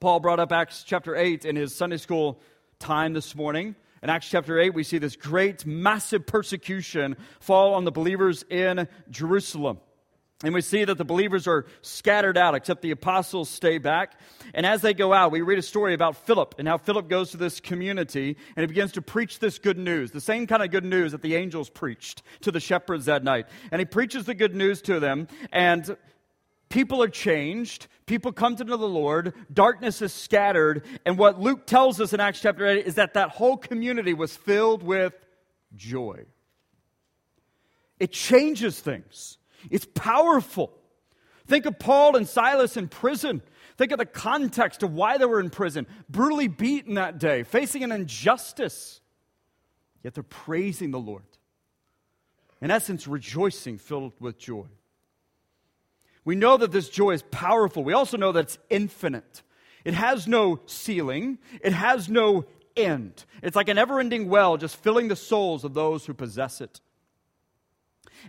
Paul 0.00 0.20
brought 0.20 0.38
up 0.38 0.52
Acts 0.52 0.84
chapter 0.84 1.16
8 1.16 1.44
in 1.44 1.56
his 1.56 1.74
Sunday 1.74 1.96
school 1.96 2.38
time 2.78 3.14
this 3.14 3.34
morning. 3.34 3.74
In 4.00 4.10
Acts 4.10 4.28
chapter 4.28 4.56
8, 4.56 4.72
we 4.72 4.84
see 4.84 4.98
this 4.98 5.16
great, 5.16 5.66
massive 5.66 6.24
persecution 6.24 7.16
fall 7.40 7.74
on 7.74 7.84
the 7.84 7.90
believers 7.90 8.44
in 8.48 8.86
Jerusalem. 9.10 9.80
And 10.44 10.54
we 10.54 10.60
see 10.60 10.84
that 10.84 10.98
the 10.98 11.04
believers 11.04 11.48
are 11.48 11.66
scattered 11.82 12.38
out, 12.38 12.54
except 12.54 12.80
the 12.82 12.92
apostles 12.92 13.50
stay 13.50 13.78
back. 13.78 14.12
And 14.54 14.64
as 14.64 14.82
they 14.82 14.94
go 14.94 15.12
out, 15.12 15.32
we 15.32 15.40
read 15.40 15.58
a 15.58 15.62
story 15.62 15.94
about 15.94 16.14
Philip 16.14 16.54
and 16.58 16.68
how 16.68 16.78
Philip 16.78 17.08
goes 17.08 17.32
to 17.32 17.36
this 17.36 17.58
community 17.58 18.36
and 18.54 18.62
he 18.62 18.68
begins 18.68 18.92
to 18.92 19.02
preach 19.02 19.40
this 19.40 19.58
good 19.58 19.78
news, 19.78 20.12
the 20.12 20.20
same 20.20 20.46
kind 20.46 20.62
of 20.62 20.70
good 20.70 20.84
news 20.84 21.10
that 21.10 21.22
the 21.22 21.34
angels 21.34 21.70
preached 21.70 22.22
to 22.42 22.52
the 22.52 22.60
shepherds 22.60 23.06
that 23.06 23.24
night. 23.24 23.48
And 23.72 23.80
he 23.80 23.84
preaches 23.84 24.26
the 24.26 24.34
good 24.34 24.54
news 24.54 24.80
to 24.82 25.00
them, 25.00 25.26
and 25.50 25.96
People 26.68 27.02
are 27.02 27.08
changed. 27.08 27.86
People 28.06 28.32
come 28.32 28.56
to 28.56 28.64
know 28.64 28.76
the 28.76 28.86
Lord. 28.86 29.34
Darkness 29.52 30.02
is 30.02 30.12
scattered. 30.12 30.84
And 31.06 31.18
what 31.18 31.40
Luke 31.40 31.66
tells 31.66 32.00
us 32.00 32.12
in 32.12 32.20
Acts 32.20 32.40
chapter 32.40 32.66
8 32.66 32.86
is 32.86 32.96
that 32.96 33.14
that 33.14 33.30
whole 33.30 33.56
community 33.56 34.14
was 34.14 34.36
filled 34.36 34.82
with 34.82 35.14
joy. 35.74 36.24
It 37.98 38.12
changes 38.12 38.78
things, 38.80 39.38
it's 39.70 39.86
powerful. 39.94 40.72
Think 41.46 41.64
of 41.64 41.78
Paul 41.78 42.14
and 42.16 42.28
Silas 42.28 42.76
in 42.76 42.88
prison. 42.88 43.40
Think 43.78 43.92
of 43.92 43.98
the 43.98 44.04
context 44.04 44.82
of 44.82 44.92
why 44.92 45.16
they 45.16 45.24
were 45.24 45.40
in 45.40 45.48
prison, 45.48 45.86
brutally 46.10 46.48
beaten 46.48 46.94
that 46.94 47.18
day, 47.18 47.42
facing 47.42 47.82
an 47.84 47.92
injustice. 47.92 49.00
Yet 50.02 50.14
they're 50.14 50.24
praising 50.24 50.90
the 50.90 50.98
Lord. 50.98 51.22
In 52.60 52.70
essence, 52.70 53.06
rejoicing, 53.06 53.78
filled 53.78 54.12
with 54.20 54.36
joy. 54.36 54.66
We 56.28 56.36
know 56.36 56.58
that 56.58 56.72
this 56.72 56.90
joy 56.90 57.12
is 57.12 57.22
powerful. 57.30 57.82
We 57.82 57.94
also 57.94 58.18
know 58.18 58.32
that 58.32 58.40
it's 58.40 58.58
infinite. 58.68 59.42
It 59.82 59.94
has 59.94 60.28
no 60.28 60.60
ceiling, 60.66 61.38
it 61.62 61.72
has 61.72 62.10
no 62.10 62.44
end. 62.76 63.24
It's 63.42 63.56
like 63.56 63.70
an 63.70 63.78
ever 63.78 63.98
ending 63.98 64.28
well, 64.28 64.58
just 64.58 64.76
filling 64.76 65.08
the 65.08 65.16
souls 65.16 65.64
of 65.64 65.72
those 65.72 66.04
who 66.04 66.12
possess 66.12 66.60
it. 66.60 66.82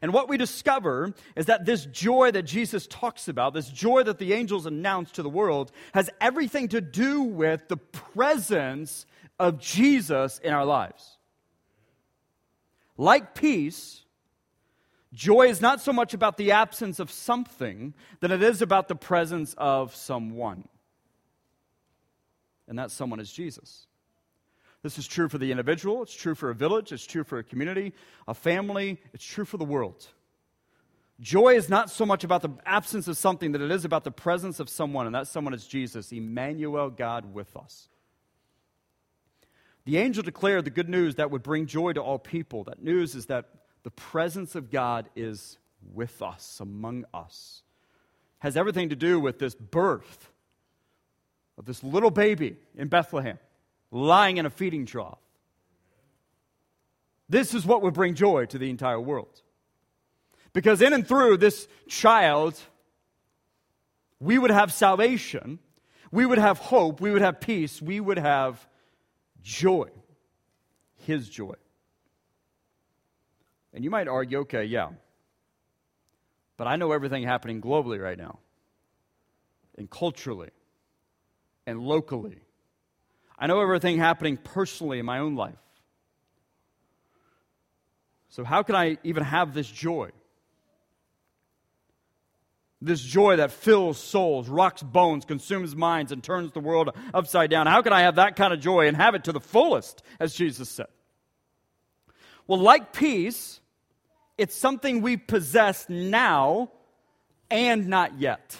And 0.01 0.13
what 0.13 0.29
we 0.29 0.37
discover 0.37 1.13
is 1.35 1.47
that 1.47 1.65
this 1.65 1.87
joy 1.87 2.31
that 2.31 2.43
Jesus 2.43 2.87
talks 2.87 3.27
about, 3.27 3.53
this 3.53 3.67
joy 3.67 4.03
that 4.03 4.17
the 4.17 4.31
angels 4.31 4.65
announce 4.65 5.11
to 5.11 5.21
the 5.21 5.27
world, 5.27 5.69
has 5.93 6.09
everything 6.21 6.69
to 6.69 6.79
do 6.79 7.23
with 7.23 7.67
the 7.67 7.75
presence 7.75 9.05
of 9.37 9.59
Jesus 9.59 10.39
in 10.39 10.53
our 10.53 10.63
lives. 10.63 11.17
Like 12.95 13.35
peace, 13.35 14.05
Joy 15.13 15.47
is 15.47 15.59
not 15.59 15.81
so 15.81 15.91
much 15.91 16.13
about 16.13 16.37
the 16.37 16.51
absence 16.51 16.99
of 16.99 17.09
something 17.09 17.93
than 18.19 18.31
it 18.31 18.43
is 18.43 18.61
about 18.61 18.87
the 18.87 18.95
presence 18.95 19.55
of 19.57 19.95
someone. 19.95 20.67
And 22.67 22.77
that 22.77 22.91
someone 22.91 23.19
is 23.19 23.31
Jesus. 23.31 23.87
This 24.83 24.97
is 24.97 25.07
true 25.07 25.27
for 25.27 25.37
the 25.37 25.51
individual, 25.51 26.03
it's 26.03 26.15
true 26.15 26.35
for 26.35 26.49
a 26.49 26.55
village, 26.55 26.93
it's 26.93 27.05
true 27.05 27.23
for 27.23 27.37
a 27.39 27.43
community, 27.43 27.93
a 28.27 28.33
family, 28.33 29.01
it's 29.13 29.25
true 29.25 29.43
for 29.43 29.57
the 29.57 29.65
world. 29.65 30.07
Joy 31.19 31.55
is 31.55 31.67
not 31.67 31.89
so 31.89 32.05
much 32.05 32.23
about 32.23 32.41
the 32.41 32.51
absence 32.65 33.09
of 33.09 33.17
something 33.17 33.51
that 33.51 33.61
it 33.61 33.71
is 33.71 33.83
about 33.83 34.05
the 34.05 34.11
presence 34.11 34.61
of 34.61 34.69
someone, 34.69 35.05
and 35.05 35.15
that 35.15 35.27
someone 35.27 35.53
is 35.53 35.67
Jesus, 35.67 36.13
Emmanuel, 36.13 36.89
God 36.89 37.33
with 37.33 37.57
us. 37.57 37.89
The 39.83 39.97
angel 39.97 40.23
declared 40.23 40.63
the 40.63 40.71
good 40.71 40.87
news 40.87 41.15
that 41.15 41.29
would 41.29 41.43
bring 41.43 41.65
joy 41.65 41.91
to 41.93 42.01
all 42.01 42.19
people. 42.19 42.63
That 42.65 42.81
news 42.81 43.15
is 43.15 43.25
that 43.25 43.49
the 43.83 43.91
presence 43.91 44.55
of 44.55 44.71
God 44.71 45.09
is 45.15 45.57
with 45.93 46.21
us, 46.21 46.59
among 46.59 47.05
us. 47.13 47.63
Has 48.39 48.55
everything 48.55 48.89
to 48.89 48.95
do 48.95 49.19
with 49.19 49.39
this 49.39 49.55
birth 49.55 50.31
of 51.57 51.65
this 51.65 51.83
little 51.83 52.11
baby 52.11 52.57
in 52.75 52.87
Bethlehem 52.87 53.37
lying 53.91 54.37
in 54.37 54.45
a 54.45 54.49
feeding 54.49 54.85
trough. 54.85 55.19
This 57.27 57.53
is 57.53 57.65
what 57.65 57.81
would 57.81 57.93
bring 57.93 58.15
joy 58.15 58.45
to 58.47 58.57
the 58.57 58.69
entire 58.69 58.99
world. 58.99 59.41
Because 60.53 60.81
in 60.81 60.93
and 60.93 61.07
through 61.07 61.37
this 61.37 61.67
child, 61.87 62.59
we 64.19 64.39
would 64.39 64.51
have 64.51 64.73
salvation, 64.73 65.59
we 66.11 66.25
would 66.25 66.39
have 66.39 66.57
hope, 66.57 67.01
we 67.01 67.11
would 67.11 67.21
have 67.21 67.39
peace, 67.39 67.81
we 67.81 67.99
would 67.99 68.17
have 68.17 68.67
joy. 69.43 69.89
His 71.05 71.29
joy. 71.29 71.55
And 73.73 73.83
you 73.83 73.89
might 73.89 74.07
argue, 74.07 74.39
okay, 74.39 74.63
yeah, 74.63 74.89
but 76.57 76.67
I 76.67 76.75
know 76.75 76.91
everything 76.91 77.23
happening 77.23 77.61
globally 77.61 78.01
right 78.01 78.17
now, 78.17 78.39
and 79.77 79.89
culturally, 79.89 80.49
and 81.65 81.79
locally. 81.79 82.39
I 83.37 83.47
know 83.47 83.61
everything 83.61 83.97
happening 83.97 84.37
personally 84.37 84.99
in 84.99 85.05
my 85.05 85.19
own 85.19 85.35
life. 85.35 85.55
So, 88.29 88.43
how 88.43 88.63
can 88.63 88.75
I 88.75 88.97
even 89.03 89.23
have 89.23 89.53
this 89.53 89.69
joy? 89.69 90.09
This 92.81 93.01
joy 93.01 93.37
that 93.37 93.51
fills 93.51 93.97
souls, 93.97 94.47
rocks 94.47 94.81
bones, 94.81 95.25
consumes 95.25 95.75
minds, 95.75 96.11
and 96.11 96.23
turns 96.23 96.51
the 96.53 96.61
world 96.61 96.95
upside 97.13 97.49
down. 97.49 97.67
How 97.67 97.81
can 97.81 97.91
I 97.91 98.01
have 98.01 98.15
that 98.15 98.35
kind 98.35 98.53
of 98.53 98.61
joy 98.61 98.87
and 98.87 98.95
have 98.95 99.15
it 99.15 99.25
to 99.25 99.31
the 99.31 99.41
fullest, 99.41 100.01
as 100.19 100.33
Jesus 100.33 100.69
said? 100.69 100.87
Well, 102.47 102.59
like 102.59 102.93
peace, 102.93 103.58
it's 104.39 104.55
something 104.55 105.01
we 105.01 105.17
possess 105.17 105.87
now 105.89 106.71
and 107.51 107.87
not 107.87 108.19
yet. 108.19 108.55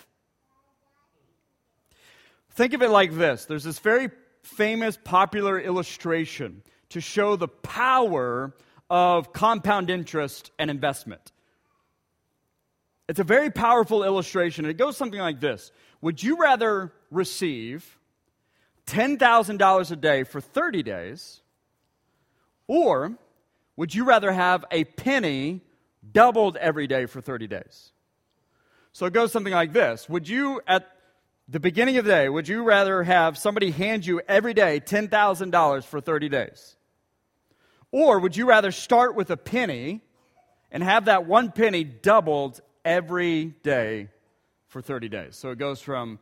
Think 2.51 2.74
of 2.74 2.81
it 2.81 2.89
like 2.89 3.15
this 3.15 3.45
there's 3.45 3.63
this 3.63 3.79
very 3.79 4.09
famous, 4.43 4.98
popular 5.01 5.57
illustration 5.57 6.63
to 6.89 7.00
show 7.00 7.38
the 7.38 7.48
power 7.48 8.53
of 8.89 9.31
compound 9.31 9.89
interest 9.89 10.51
and 10.59 10.69
investment. 10.69 11.31
It's 13.07 13.19
a 13.19 13.24
very 13.24 13.50
powerful 13.50 14.03
illustration. 14.03 14.65
It 14.65 14.75
goes 14.77 14.98
something 14.98 15.21
like 15.21 15.39
this 15.39 15.71
Would 16.01 16.21
you 16.21 16.38
rather 16.38 16.91
receive 17.09 17.98
$10,000 18.88 19.91
a 19.91 19.95
day 19.95 20.24
for 20.24 20.41
30 20.41 20.83
days, 20.83 21.41
or 22.67 23.13
would 23.77 23.95
you 23.95 24.03
rather 24.03 24.33
have 24.33 24.65
a 24.71 24.83
penny 24.83 25.62
doubled 26.12 26.58
every 26.58 26.88
day 26.88 27.06
for 27.06 27.22
30 27.22 27.48
days? 27.48 27.92
So 28.92 29.06
it 29.06 29.13
goes 29.13 29.32
something 29.32 29.54
like 29.54 29.74
this 29.74 30.10
Would 30.10 30.28
you, 30.28 30.62
at 30.68 30.89
the 31.48 31.60
beginning 31.60 31.98
of 31.98 32.06
the 32.06 32.12
day, 32.12 32.30
would 32.30 32.48
you 32.48 32.63
rather 32.63 33.04
have 33.04 33.38
somebody 33.38 33.72
hand 33.72 34.06
you 34.06 34.22
every 34.28 34.54
day 34.54 34.80
$10,000 34.80 35.84
for 35.84 36.01
30 36.01 36.30
days? 36.30 36.75
Or 37.92 38.20
would 38.20 38.38
you 38.38 38.48
rather 38.48 38.72
start 38.72 39.16
with 39.16 39.32
a 39.32 39.38
penny 39.38 40.01
and 40.72 40.84
have 40.84 41.06
that 41.06 41.25
one 41.25 41.51
penny 41.51 41.84
doubled 41.84 42.62
every 42.86 43.46
day 43.63 44.10
for 44.68 44.82
30 44.82 45.10
days. 45.10 45.36
So 45.36 45.50
it 45.51 45.58
goes 45.58 45.82
from 45.82 46.20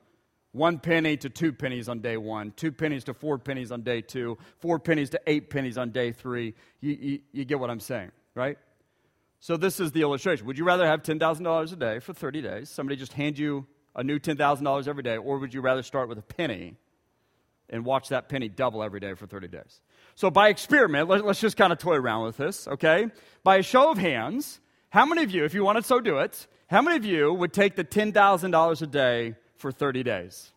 one 0.54 0.80
penny 0.80 1.18
to 1.18 1.30
two 1.30 1.52
pennies 1.52 1.90
on 1.90 2.00
day 2.00 2.18
one, 2.18 2.52
two 2.56 2.72
pennies 2.72 3.04
to 3.06 3.14
four 3.14 3.38
pennies 3.38 3.72
on 3.72 3.82
day 3.82 4.02
two, 4.02 4.38
four 4.60 4.80
pennies 4.80 5.10
to 5.12 5.22
eight 5.28 5.50
pennies 5.50 5.78
on 5.78 5.92
day 5.92 6.12
three. 6.12 6.56
You, 6.80 6.98
you, 7.00 7.20
you 7.32 7.46
get 7.46 7.60
what 7.60 7.70
I'm 7.70 7.80
saying, 7.80 8.12
right? 8.34 8.58
So 9.40 9.58
this 9.58 9.80
is 9.80 9.92
the 9.92 10.02
illustration. 10.02 10.46
Would 10.48 10.58
you 10.58 10.66
rather 10.66 10.86
have 10.86 11.04
$10,000 11.04 11.72
a 11.72 11.76
day 11.76 12.00
for 12.00 12.14
30 12.14 12.42
days, 12.42 12.70
somebody 12.70 12.96
just 12.96 13.14
hand 13.14 13.38
you 13.38 13.66
a 13.96 14.04
new 14.04 14.20
$10,000 14.20 14.88
every 14.88 15.04
day, 15.04 15.18
or 15.18 15.40
would 15.40 15.54
you 15.54 15.62
rather 15.62 15.84
start 15.84 16.10
with 16.10 16.18
a 16.18 16.24
penny 16.24 16.76
and 17.70 17.84
watch 17.84 18.10
that 18.10 18.30
penny 18.30 18.48
double 18.48 18.84
every 18.84 19.00
day 19.00 19.14
for 19.14 19.26
30 19.26 19.48
days? 19.48 19.82
So 20.16 20.30
by 20.32 20.50
experiment, 20.50 21.10
let, 21.10 21.24
us 21.24 21.40
just 21.40 21.58
kind 21.58 21.72
of 21.72 21.80
toy 21.80 21.96
around 21.96 22.24
with 22.24 22.38
this, 22.38 22.68
okay? 22.68 23.08
By 23.44 23.58
a 23.58 23.64
show 23.64 23.92
of 23.92 23.98
hands, 23.98 24.60
how 24.90 25.06
many 25.06 25.24
of 25.24 25.32
you, 25.32 25.46
if 25.46 25.54
you 25.54 25.64
want 25.64 25.78
to 25.78 25.84
so 25.84 26.00
do 26.00 26.20
it, 26.20 26.48
how 26.68 26.82
many 26.82 26.98
of 26.98 27.06
you 27.06 27.34
would 27.34 27.54
take 27.54 27.76
the 27.76 27.84
$10,000 27.84 28.82
a 28.82 28.88
day 28.88 29.36
for 29.56 29.72
30 29.72 30.04
days? 30.04 30.52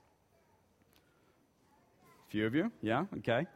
A 2.28 2.31
few 2.31 2.47
of 2.47 2.54
you? 2.54 2.71
Yeah, 2.83 3.07
okay. 3.19 3.47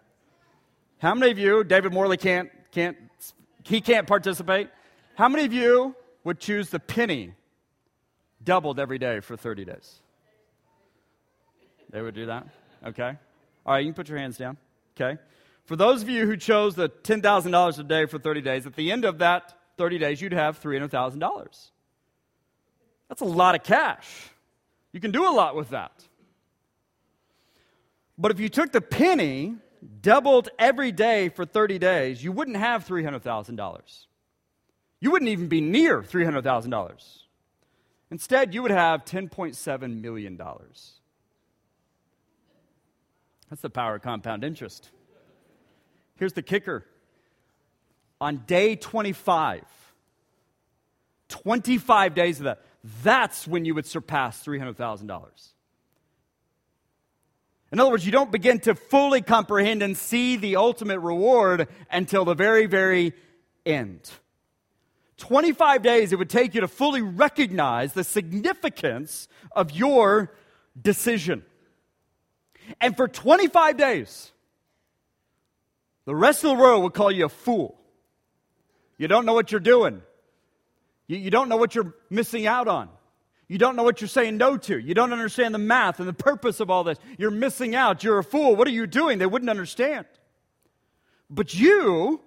How 0.99 1.15
many 1.15 1.31
of 1.31 1.39
you, 1.39 1.65
David 1.65 1.93
Morley 1.93 2.17
can't, 2.17 2.51
can't, 2.71 2.97
he 3.63 3.81
can't 3.81 4.07
participate? 4.07 4.69
How 5.17 5.29
many 5.29 5.45
of 5.45 5.53
you 5.53 5.95
would 6.25 6.41
choose 6.41 6.71
the 6.71 6.81
penny 6.81 7.35
doubled 8.43 8.81
every 8.81 8.99
day 8.99 9.21
for 9.21 9.37
30 9.37 9.65
days? 9.65 10.01
They 11.91 12.03
would 12.03 12.15
do 12.15 12.27
that? 12.27 12.47
Okay. 12.85 13.17
All 13.65 13.75
right, 13.75 13.79
you 13.79 13.87
can 13.87 13.95
put 13.95 14.09
your 14.09 14.19
hands 14.19 14.37
down. 14.37 14.57
Okay. 14.97 15.21
For 15.65 15.77
those 15.77 16.03
of 16.03 16.09
you 16.09 16.27
who 16.27 16.37
chose 16.37 16.75
the 16.75 16.89
$10,000 16.89 17.79
a 17.79 17.83
day 17.85 18.07
for 18.07 18.19
30 18.19 18.41
days, 18.43 18.67
at 18.67 18.75
the 18.75 18.91
end 18.91 19.05
of 19.05 19.19
that 19.19 19.55
30 19.79 19.99
days, 19.99 20.21
you'd 20.21 20.33
have 20.33 20.61
$300,000. 20.61 21.71
That's 23.09 23.21
a 23.21 23.25
lot 23.25 23.55
of 23.55 23.63
cash. 23.63 24.31
You 24.93 25.01
can 25.01 25.11
do 25.11 25.29
a 25.29 25.33
lot 25.33 25.55
with 25.57 25.71
that. 25.71 25.93
But 28.19 28.31
if 28.31 28.41
you 28.41 28.49
took 28.49 28.73
the 28.73 28.81
penny, 28.81 29.57
doubled 30.01 30.49
every 30.59 30.93
day 30.93 31.29
for 31.29 31.45
30 31.45 31.79
days, 31.79 32.23
you 32.23 32.33
wouldn't 32.33 32.57
have 32.57 32.87
$300,000. 32.87 34.07
You 35.05 35.11
wouldn't 35.11 35.29
even 35.29 35.49
be 35.49 35.61
near 35.61 36.01
$300,000. 36.01 37.19
Instead, 38.11 38.55
you 38.55 38.63
would 38.63 38.71
have 38.71 39.05
$10.7 39.05 40.01
million. 40.01 40.41
That's 43.51 43.61
the 43.61 43.69
power 43.69 43.97
of 43.97 44.03
compound 44.03 44.45
interest. 44.45 44.89
Here's 46.17 46.33
the 46.33 46.41
kicker 46.41 46.87
on 48.19 48.45
day 48.47 48.77
25, 48.77 49.67
25 51.29 52.15
days 52.15 52.39
of 52.39 52.45
that, 52.45 52.63
that's 53.03 53.47
when 53.47 53.67
you 53.67 53.75
would 53.75 53.85
surpass 53.85 54.43
$300,000. 54.43 55.27
In 57.73 57.79
other 57.79 57.91
words, 57.91 58.07
you 58.07 58.13
don't 58.13 58.33
begin 58.33 58.59
to 58.61 58.75
fully 58.75 59.21
comprehend 59.21 59.83
and 59.83 59.99
see 59.99 60.37
the 60.37 60.57
ultimate 60.57 61.01
reward 61.01 61.69
until 61.91 62.25
the 62.25 62.35
very, 62.35 62.65
very 62.65 63.13
end. 63.67 64.11
25 65.17 65.83
days 65.83 66.13
it 66.13 66.17
would 66.17 66.31
take 66.31 66.55
you 66.55 66.61
to 66.63 66.69
fully 66.69 67.03
recognize 67.03 67.93
the 67.93 68.05
significance 68.05 69.29
of 69.53 69.71
your 69.71 70.33
decision. 70.81 71.45
And 72.81 72.97
for 72.97 73.07
25 73.09 73.77
days, 73.77 74.33
the 76.07 76.15
rest 76.15 76.45
of 76.45 76.51
the 76.51 76.63
world 76.63 76.83
would 76.83 76.95
call 76.95 77.11
you 77.11 77.27
a 77.27 77.29
fool. 77.29 77.79
You 78.99 79.09
don't 79.09 79.27
know 79.27 79.35
what 79.35 79.53
you're 79.53 79.61
doing. 79.61 80.03
You, 81.07 81.19
you 81.19 81.31
don't 81.31 81.49
know 81.49 81.57
what 81.57 81.75
you're 81.75 81.95
missing 82.11 82.47
out 82.47 82.69
on. 82.69 82.89
You 83.47 83.59
don't 83.59 83.77
know 83.77 83.83
what 83.83 84.01
you're 84.01 84.09
saying 84.09 84.39
no 84.39 84.57
to. 84.57 84.79
You 84.79 84.95
don't 84.95 85.13
understand 85.13 85.55
the 85.55 85.59
math 85.59 85.99
and 85.99 86.09
the 86.09 86.15
purpose 86.15 86.61
of 86.61 86.71
all 86.71 86.83
this. 86.83 86.99
You're 87.19 87.31
missing 87.31 87.75
out. 87.75 88.03
You're 88.03 88.19
a 88.19 88.25
fool. 88.25 88.57
What 88.57 88.67
are 88.67 88.73
you 88.73 88.87
doing? 88.87 89.19
They 89.19 89.27
wouldn't 89.27 89.51
understand. 89.51 90.07
But 91.29 91.55
you, 91.55 92.21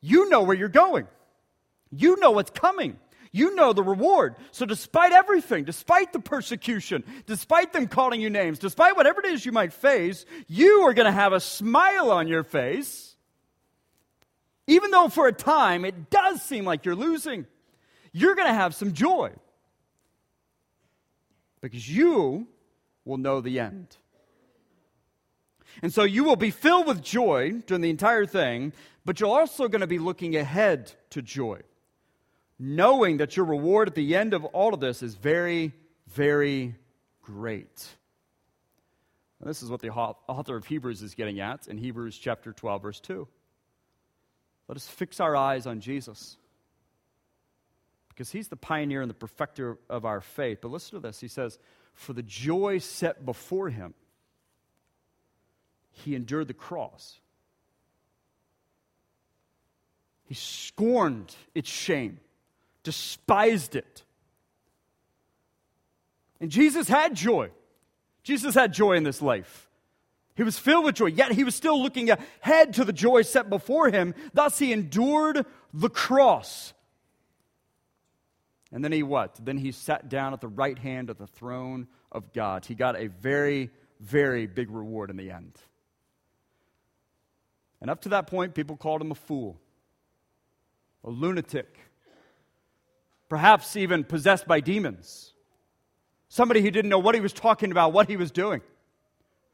you 0.00 0.28
know 0.28 0.42
where 0.42 0.56
you're 0.56 0.68
going. 0.68 1.06
You 1.90 2.16
know 2.20 2.32
what's 2.32 2.50
coming. 2.50 2.98
You 3.30 3.54
know 3.54 3.72
the 3.72 3.82
reward. 3.82 4.36
So, 4.52 4.64
despite 4.64 5.12
everything, 5.12 5.64
despite 5.64 6.12
the 6.12 6.18
persecution, 6.18 7.04
despite 7.26 7.72
them 7.72 7.86
calling 7.86 8.20
you 8.20 8.30
names, 8.30 8.58
despite 8.58 8.96
whatever 8.96 9.20
it 9.20 9.26
is 9.26 9.44
you 9.44 9.52
might 9.52 9.72
face, 9.72 10.24
you 10.46 10.80
are 10.86 10.94
going 10.94 11.06
to 11.06 11.12
have 11.12 11.34
a 11.34 11.40
smile 11.40 12.10
on 12.10 12.26
your 12.26 12.42
face 12.42 13.08
even 14.68 14.90
though 14.90 15.08
for 15.08 15.26
a 15.26 15.32
time 15.32 15.84
it 15.84 16.10
does 16.10 16.42
seem 16.42 16.64
like 16.64 16.84
you're 16.84 16.94
losing, 16.94 17.46
you're 18.12 18.36
going 18.36 18.46
to 18.46 18.54
have 18.54 18.74
some 18.74 18.92
joy 18.92 19.32
because 21.62 21.88
you 21.88 22.46
will 23.04 23.16
know 23.16 23.40
the 23.40 23.58
end. 23.58 23.96
And 25.82 25.92
so 25.92 26.04
you 26.04 26.22
will 26.22 26.36
be 26.36 26.50
filled 26.50 26.86
with 26.86 27.02
joy 27.02 27.62
during 27.66 27.80
the 27.80 27.90
entire 27.90 28.26
thing, 28.26 28.74
but 29.06 29.20
you're 29.20 29.30
also 29.30 29.68
going 29.68 29.80
to 29.80 29.86
be 29.86 29.98
looking 29.98 30.36
ahead 30.36 30.92
to 31.10 31.22
joy, 31.22 31.60
knowing 32.58 33.18
that 33.18 33.36
your 33.36 33.46
reward 33.46 33.88
at 33.88 33.94
the 33.94 34.16
end 34.16 34.34
of 34.34 34.44
all 34.46 34.74
of 34.74 34.80
this 34.80 35.02
is 35.02 35.14
very, 35.14 35.72
very 36.08 36.74
great. 37.22 37.86
this 39.44 39.62
is 39.62 39.70
what 39.70 39.80
the 39.80 39.90
author 39.90 40.56
of 40.56 40.66
Hebrews 40.66 41.02
is 41.02 41.14
getting 41.14 41.40
at 41.40 41.68
in 41.68 41.78
Hebrews 41.78 42.18
chapter 42.18 42.52
12, 42.52 42.82
verse 42.82 43.00
2. 43.00 43.28
Let 44.66 44.76
us 44.76 44.86
fix 44.86 45.20
our 45.20 45.36
eyes 45.36 45.66
on 45.66 45.80
Jesus 45.80 46.36
because 48.08 48.32
he's 48.32 48.48
the 48.48 48.56
pioneer 48.56 49.00
and 49.00 49.08
the 49.08 49.14
perfecter 49.14 49.78
of 49.88 50.04
our 50.04 50.20
faith. 50.20 50.58
But 50.60 50.72
listen 50.72 51.00
to 51.00 51.06
this. 51.06 51.20
He 51.20 51.28
says, 51.28 51.58
For 51.94 52.12
the 52.12 52.22
joy 52.22 52.78
set 52.78 53.24
before 53.24 53.70
him, 53.70 53.94
he 55.90 56.14
endured 56.14 56.48
the 56.48 56.54
cross. 56.54 57.20
He 60.24 60.34
scorned 60.34 61.34
its 61.54 61.70
shame, 61.70 62.20
despised 62.88 63.76
it. 63.76 64.02
And 66.40 66.50
Jesus 66.50 66.88
had 66.88 67.14
joy. 67.14 67.50
Jesus 68.22 68.54
had 68.54 68.72
joy 68.72 68.94
in 68.94 69.02
this 69.02 69.20
life. 69.20 69.68
He 70.36 70.42
was 70.42 70.58
filled 70.58 70.86
with 70.86 70.94
joy, 70.94 71.08
yet 71.08 71.32
he 71.32 71.44
was 71.44 71.54
still 71.54 71.82
looking 71.82 72.08
ahead 72.08 72.72
to 72.74 72.86
the 72.86 72.92
joy 72.94 73.22
set 73.22 73.50
before 73.50 73.90
him. 73.90 74.14
Thus, 74.32 74.58
he 74.58 74.72
endured 74.72 75.44
the 75.74 75.90
cross. 75.90 76.72
And 78.72 78.82
then 78.82 78.92
he 78.92 79.02
what? 79.02 79.38
Then 79.44 79.58
he 79.58 79.70
sat 79.70 80.08
down 80.08 80.32
at 80.32 80.40
the 80.40 80.48
right 80.48 80.78
hand 80.78 81.10
of 81.10 81.18
the 81.18 81.26
throne 81.26 81.88
of 82.10 82.32
God. 82.32 82.64
He 82.64 82.74
got 82.74 82.98
a 82.98 83.08
very, 83.08 83.68
very 84.00 84.46
big 84.46 84.70
reward 84.70 85.10
in 85.10 85.18
the 85.18 85.30
end. 85.30 85.52
And 87.82 87.90
up 87.90 88.00
to 88.02 88.08
that 88.10 88.28
point, 88.28 88.54
people 88.54 88.78
called 88.78 89.02
him 89.02 89.10
a 89.10 89.14
fool, 89.14 89.60
a 91.04 91.10
lunatic, 91.10 91.76
perhaps 93.28 93.76
even 93.76 94.04
possessed 94.04 94.46
by 94.46 94.60
demons, 94.60 95.32
somebody 96.28 96.62
who 96.62 96.70
didn't 96.70 96.88
know 96.88 96.98
what 96.98 97.14
he 97.14 97.20
was 97.20 97.32
talking 97.32 97.70
about, 97.70 97.92
what 97.92 98.08
he 98.08 98.16
was 98.16 98.30
doing, 98.30 98.60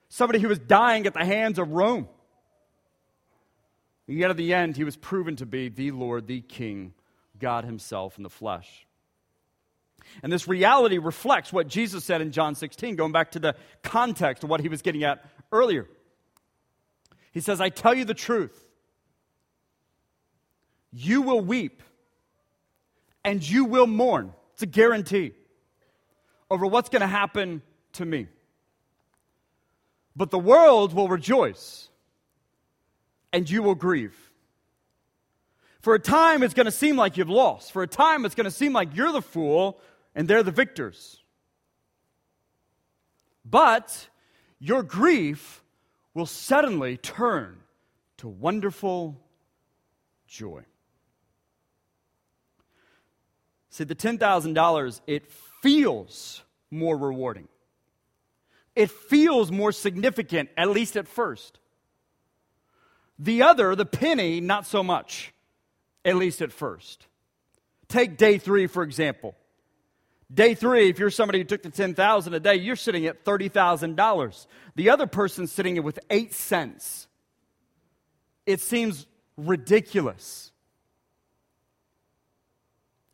somebody 0.09 0.39
who 0.39 0.49
was 0.49 0.59
dying 0.59 1.07
at 1.07 1.15
the 1.15 1.25
hands 1.25 1.59
of 1.59 1.73
Rome. 1.73 2.09
And 4.07 4.19
yet, 4.19 4.31
at 4.31 4.37
the 4.37 4.53
end, 4.53 4.77
he 4.77 4.85
was 4.85 4.97
proven 4.97 5.37
to 5.37 5.47
be 5.47 5.69
the 5.69 5.91
Lord, 5.91 6.27
the 6.27 6.43
King, 6.43 6.93
God 7.39 7.65
Himself 7.65 8.19
in 8.19 8.23
the 8.23 8.31
flesh. 8.31 8.87
And 10.23 10.33
this 10.33 10.47
reality 10.47 10.99
reflects 10.99 11.53
what 11.53 11.69
Jesus 11.69 12.05
said 12.05 12.21
in 12.21 12.31
John 12.31 12.55
16, 12.55 12.97
going 12.97 13.13
back 13.13 13.33
to 13.33 13.39
the 13.39 13.57
context 13.83 14.45
of 14.45 14.51
what 14.51 14.61
he 14.61 14.69
was 14.69 14.83
getting 14.83 15.05
at 15.05 15.25
earlier. 15.51 15.89
He 17.33 17.41
says, 17.41 17.61
I 17.61 17.71
tell 17.71 17.95
you 17.95 18.05
the 18.05 18.15
truth. 18.15 18.65
You 20.93 21.23
will 21.23 21.41
weep 21.41 21.83
and 23.25 23.47
you 23.49 23.65
will 23.65 23.87
mourn. 23.87 24.33
It's 24.53 24.63
a 24.63 24.67
guarantee 24.67 25.33
over 26.51 26.67
what's 26.67 26.89
going 26.89 27.01
to 27.01 27.07
happen 27.07 27.63
to 27.95 28.05
me. 28.05 28.29
But 30.15 30.31
the 30.31 30.39
world 30.39 30.93
will 30.93 31.09
rejoice 31.09 31.89
and 33.33 33.51
you 33.51 33.63
will 33.63 33.75
grieve. 33.75 34.15
For 35.81 35.95
a 35.95 35.99
time, 35.99 36.43
it's 36.43 36.55
going 36.55 36.67
to 36.67 36.73
seem 36.73 36.97
like 36.97 37.17
you've 37.17 37.29
lost. 37.29 37.73
For 37.73 37.83
a 37.83 37.87
time, 37.87 38.25
it's 38.25 38.35
going 38.35 38.45
to 38.45 38.51
seem 38.51 38.73
like 38.73 38.95
you're 38.95 39.13
the 39.13 39.21
fool 39.21 39.79
and 40.15 40.29
they're 40.29 40.43
the 40.43 40.53
victors. 40.53 41.21
But 43.45 44.09
your 44.59 44.83
grief 44.83 45.63
will 46.15 46.27
suddenly 46.27 46.97
turn 46.97 47.59
to 48.19 48.29
wonderful 48.29 49.21
joy. 50.27 50.63
See, 53.75 53.83
the 53.83 53.97
$10,000, 53.97 55.01
it 55.09 55.27
feels 55.61 56.45
more 56.71 56.97
rewarding. 56.97 57.49
It 58.77 58.89
feels 58.89 59.51
more 59.51 59.73
significant, 59.73 60.51
at 60.57 60.71
least 60.71 60.97
at 60.97 61.09
first. 61.09 61.59
The 63.19 63.43
other, 63.43 63.75
the 63.75 63.85
penny, 63.85 64.41
not 64.41 64.65
so 64.65 64.85
much, 64.85 65.35
at 66.05 66.15
least 66.15 66.41
at 66.41 66.53
first. 66.53 67.09
Take 67.89 68.17
day 68.17 68.39
three, 68.39 68.69
for 68.69 68.85
example. 68.85 69.35
Day 70.33 70.55
three, 70.55 70.89
if 70.89 71.01
you're 71.01 71.11
somebody 71.11 71.41
who 71.41 71.45
took 71.45 71.65
the 71.65 71.71
10,000 71.71 72.33
a 72.33 72.39
day, 72.39 72.55
you're 72.55 72.77
sitting 72.77 73.07
at 73.07 73.25
$30,000. 73.25 74.47
The 74.77 74.91
other 74.91 75.09
person's 75.09 75.51
sitting 75.51 75.83
with 75.83 75.99
eight 76.11 76.33
cents. 76.33 77.09
It 78.47 78.61
seems 78.61 79.09
ridiculous. 79.37 80.53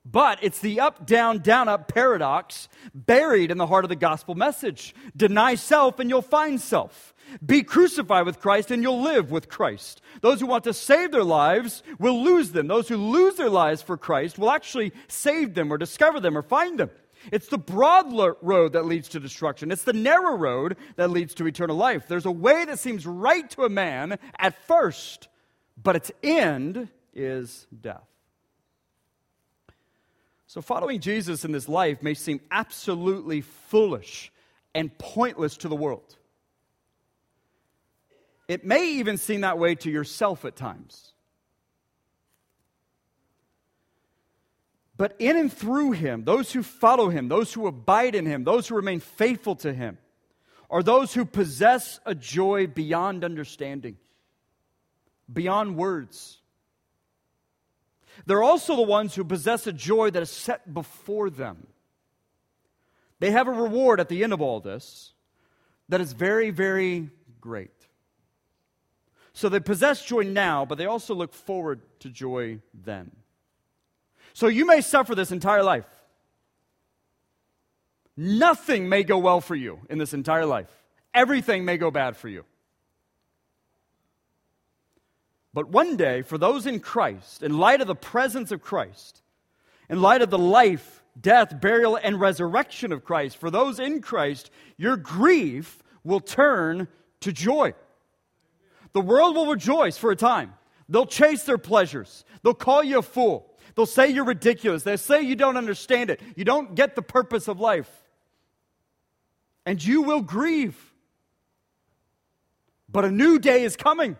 But 0.05 0.39
it's 0.43 0.61
the 0.61 0.81
up, 0.81 1.07
down, 1.07 1.41
down, 1.41 1.69
up 1.69 1.89
paradox 1.89 2.69
buried 2.95 3.51
in 3.51 3.59
the 3.59 3.67
heart 3.67 3.85
of 3.85 3.91
the 3.91 3.97
gospel 3.97 4.35
message. 4.35 4.95
Deny 5.15 5.55
self 5.57 5.99
and 5.99 6.09
you'll 6.09 6.23
find 6.23 6.61
self. 6.61 7.15
Be 7.45 7.63
crucified 7.63 8.25
with 8.25 8.41
Christ 8.41 8.71
and 8.71 8.83
you'll 8.83 9.03
live 9.03 9.31
with 9.31 9.49
Christ. 9.49 10.01
Those 10.23 10.41
who 10.41 10.47
want 10.47 10.65
to 10.65 10.73
save 10.73 11.13
their 11.13 11.23
lives 11.23 11.83
will 11.99 12.23
lose 12.23 12.53
them. 12.53 12.67
Those 12.67 12.89
who 12.89 12.97
lose 12.97 13.37
their 13.37 13.51
lives 13.51 13.83
for 13.83 13.97
Christ 13.97 14.39
will 14.39 14.51
actually 14.51 14.93
save 15.07 15.55
them 15.55 15.73
or 15.73 15.77
discover 15.77 16.19
them 16.19 16.37
or 16.37 16.43
find 16.43 16.79
them. 16.79 16.91
It's 17.31 17.49
the 17.49 17.59
broad 17.59 18.13
road 18.41 18.73
that 18.73 18.87
leads 18.87 19.11
to 19.11 19.21
destruction. 19.21 19.71
It's 19.71 19.85
the 19.85 19.93
narrow 19.93 20.37
road 20.37 20.79
that 20.97 21.11
leads 21.11 21.35
to 21.35 21.47
eternal 21.47 21.77
life. 21.77 22.09
There's 22.09 22.27
a 22.27 22.31
way 22.31 22.65
that 22.65 22.79
seems 22.79 23.07
right 23.07 23.49
to 23.51 23.65
a 23.65 23.69
man 23.69 24.19
at 24.39 24.67
first, 24.67 25.29
but 25.81 25.97
its 25.97 26.11
end 26.23 26.89
is 27.13 27.67
death. 27.79 28.10
So, 30.51 30.61
following 30.61 30.99
Jesus 30.99 31.45
in 31.45 31.53
this 31.53 31.69
life 31.69 32.03
may 32.03 32.15
seem 32.15 32.41
absolutely 32.51 33.41
foolish 33.41 34.33
and 34.75 34.91
pointless 34.99 35.57
to 35.59 35.69
the 35.69 35.77
world. 35.77 36.17
It 38.49 38.65
may 38.65 38.95
even 38.95 39.17
seem 39.17 39.43
that 39.43 39.61
way 39.61 39.77
to 39.77 39.89
yourself 39.89 40.45
at 40.45 40.57
times. 40.57 41.13
But 44.97 45.15
in 45.21 45.37
and 45.37 45.53
through 45.53 45.93
him, 45.93 46.25
those 46.25 46.51
who 46.51 46.65
follow 46.65 47.11
him, 47.11 47.29
those 47.29 47.53
who 47.53 47.69
abide 47.69 48.17
in 48.17 48.27
him, 48.27 48.43
those 48.43 48.67
who 48.67 48.75
remain 48.75 48.99
faithful 48.99 49.55
to 49.55 49.73
him, 49.73 49.99
are 50.69 50.83
those 50.83 51.15
who 51.15 51.25
possess 51.27 52.01
a 52.05 52.15
joy 52.17 52.67
beyond 52.67 53.23
understanding, 53.23 53.99
beyond 55.33 55.77
words. 55.77 56.40
They're 58.27 58.43
also 58.43 58.77
the 58.77 58.83
ones 58.83 59.15
who 59.15 59.25
possess 59.25 59.67
a 59.67 59.73
joy 59.73 60.11
that 60.11 60.23
is 60.23 60.31
set 60.31 60.73
before 60.73 61.31
them. 61.31 61.67
They 63.19 63.31
have 63.31 63.49
a 63.49 63.53
reward 63.53 64.01
at 64.01 64.09
the 64.09 64.23
end 64.25 64.33
of 64.33 64.41
all 64.41 64.61
this 64.61 65.13
that 65.89 66.01
is 66.01 66.13
very, 66.13 66.51
very 66.51 67.11
great. 67.41 67.71
So 69.33 69.49
they 69.49 69.61
possess 69.61 70.05
joy 70.05 70.23
now, 70.23 70.65
but 70.65 70.79
they 70.79 70.87
also 70.87 71.15
look 71.15 71.33
forward 71.33 71.81
to 72.01 72.09
joy 72.09 72.61
then. 72.75 73.11
So 74.33 74.47
you 74.49 74.67
may 74.67 74.81
suffer 74.81 75.15
this 75.15 75.33
entire 75.33 75.63
life. 75.63 75.87
Nothing 78.17 78.89
may 78.89 79.03
go 79.03 79.19
well 79.19 79.41
for 79.41 79.55
you 79.55 79.81
in 79.89 79.99
this 79.99 80.13
entire 80.13 80.47
life. 80.47 80.71
Everything 81.15 81.65
may 81.65 81.79
go 81.79 81.91
bad 81.91 82.17
for 82.17 82.29
you. 82.29 82.45
But 85.53 85.69
one 85.69 85.97
day, 85.97 86.23
for 86.23 86.39
those 86.39 86.67
in 86.67 86.81
Christ, 86.81 87.43
in 87.43 87.59
light 87.59 87.81
of 87.81 87.89
the 87.89 87.95
presence 87.95 88.53
of 88.53 88.63
Christ, 88.63 89.23
in 89.89 90.01
light 90.01 90.23
of 90.23 90.31
the 90.31 90.39
life, 90.39 91.03
death, 91.21 91.61
burial, 91.61 91.99
and 92.01 92.21
resurrection 92.21 92.93
of 92.93 93.05
Christ, 93.05 93.37
for 93.37 93.51
those 93.51 93.81
in 93.81 94.01
Christ, 94.01 94.51
your 94.77 94.97
grief 94.97 95.83
will 96.05 96.21
turn 96.21 96.87
to 97.21 97.33
joy. 97.33 97.75
The 98.93 99.01
world 99.01 99.35
will 99.35 99.47
rejoice 99.47 99.97
for 99.97 100.11
a 100.11 100.17
time. 100.17 100.55
They'll 100.89 101.07
chase 101.07 101.45
their 101.45 101.59
pleasures. 101.59 102.25
They'll 102.43 102.55
call 102.55 102.83
you 102.83 102.99
a 102.99 103.03
fool. 103.03 103.47
They'll 103.75 103.87
say 103.87 104.09
you're 104.09 104.25
ridiculous. 104.25 104.83
They'll 104.83 104.99
say 104.99 105.23
you 105.23 105.37
don't 105.37 105.57
understand 105.57 106.11
it. 106.11 106.21
You 106.37 106.45
don't 106.45 106.75
get 106.75 106.97
the 106.97 107.03
purpose 107.03 107.49
of 107.49 107.61
life. 107.61 107.91
And 109.67 109.83
you 109.83 110.03
will 110.03 110.23
grieve. 110.23 110.77
But 112.89 113.05
a 113.05 113.11
new 113.11 113.39
day 113.39 113.63
is 113.63 113.77
coming. 113.77 114.17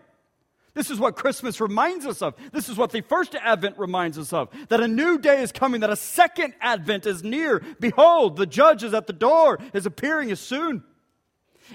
This 0.73 0.89
is 0.89 0.99
what 0.99 1.15
Christmas 1.15 1.59
reminds 1.59 2.05
us 2.05 2.21
of. 2.21 2.33
This 2.53 2.69
is 2.69 2.77
what 2.77 2.91
the 2.91 3.01
first 3.01 3.35
advent 3.35 3.77
reminds 3.77 4.17
us 4.17 4.31
of 4.31 4.49
that 4.69 4.79
a 4.79 4.87
new 4.87 5.17
day 5.17 5.41
is 5.41 5.51
coming, 5.51 5.81
that 5.81 5.89
a 5.89 5.97
second 5.97 6.53
advent 6.61 7.05
is 7.05 7.23
near. 7.23 7.61
Behold, 7.79 8.37
the 8.37 8.45
judge 8.45 8.83
is 8.83 8.93
at 8.93 9.07
the 9.07 9.13
door, 9.13 9.59
his 9.73 9.85
appearing 9.85 10.29
is 10.29 10.39
soon. 10.39 10.83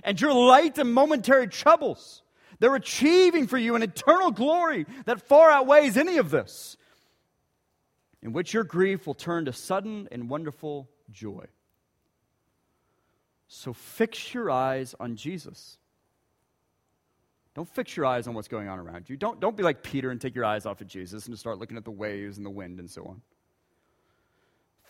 And 0.02 0.20
your 0.20 0.32
light 0.32 0.78
and 0.78 0.92
momentary 0.92 1.46
troubles, 1.46 2.22
they're 2.58 2.74
achieving 2.74 3.46
for 3.46 3.58
you 3.58 3.74
an 3.74 3.82
eternal 3.82 4.30
glory 4.30 4.86
that 5.04 5.26
far 5.26 5.50
outweighs 5.50 5.96
any 5.96 6.16
of 6.16 6.30
this, 6.30 6.76
in 8.22 8.32
which 8.32 8.54
your 8.54 8.64
grief 8.64 9.06
will 9.06 9.14
turn 9.14 9.44
to 9.44 9.52
sudden 9.52 10.08
and 10.10 10.30
wonderful 10.30 10.88
joy. 11.10 11.44
So 13.48 13.72
fix 13.72 14.32
your 14.34 14.50
eyes 14.50 14.94
on 14.98 15.16
Jesus. 15.16 15.78
Don't 17.56 17.68
fix 17.74 17.96
your 17.96 18.04
eyes 18.04 18.28
on 18.28 18.34
what's 18.34 18.48
going 18.48 18.68
on 18.68 18.78
around 18.78 19.08
you. 19.08 19.16
Don't, 19.16 19.40
don't 19.40 19.56
be 19.56 19.62
like 19.62 19.82
Peter 19.82 20.10
and 20.10 20.20
take 20.20 20.34
your 20.34 20.44
eyes 20.44 20.66
off 20.66 20.82
of 20.82 20.86
Jesus 20.86 21.26
and 21.26 21.38
start 21.38 21.58
looking 21.58 21.78
at 21.78 21.86
the 21.86 21.90
waves 21.90 22.36
and 22.36 22.44
the 22.44 22.50
wind 22.50 22.78
and 22.78 22.90
so 22.90 23.06
on. 23.06 23.22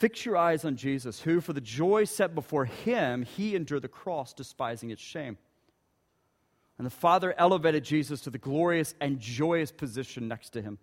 Fix 0.00 0.26
your 0.26 0.36
eyes 0.36 0.64
on 0.64 0.74
Jesus, 0.74 1.20
who, 1.20 1.40
for 1.40 1.52
the 1.52 1.60
joy 1.60 2.04
set 2.04 2.34
before 2.34 2.64
him, 2.64 3.22
he 3.22 3.54
endured 3.54 3.82
the 3.82 3.88
cross, 3.88 4.34
despising 4.34 4.90
its 4.90 5.00
shame. 5.00 5.38
And 6.76 6.84
the 6.84 6.90
Father 6.90 7.32
elevated 7.38 7.84
Jesus 7.84 8.22
to 8.22 8.30
the 8.30 8.36
glorious 8.36 8.96
and 9.00 9.20
joyous 9.20 9.70
position 9.70 10.26
next 10.26 10.50
to 10.50 10.60
him. 10.60 10.78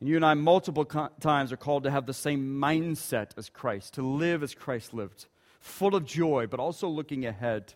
And 0.00 0.08
you 0.08 0.16
and 0.16 0.24
I, 0.24 0.32
multiple 0.32 0.86
co- 0.86 1.10
times, 1.20 1.52
are 1.52 1.58
called 1.58 1.84
to 1.84 1.90
have 1.90 2.06
the 2.06 2.14
same 2.14 2.58
mindset 2.58 3.32
as 3.36 3.50
Christ, 3.50 3.94
to 3.94 4.02
live 4.02 4.42
as 4.42 4.54
Christ 4.54 4.94
lived, 4.94 5.26
full 5.60 5.94
of 5.94 6.06
joy, 6.06 6.46
but 6.46 6.60
also 6.60 6.88
looking 6.88 7.26
ahead 7.26 7.74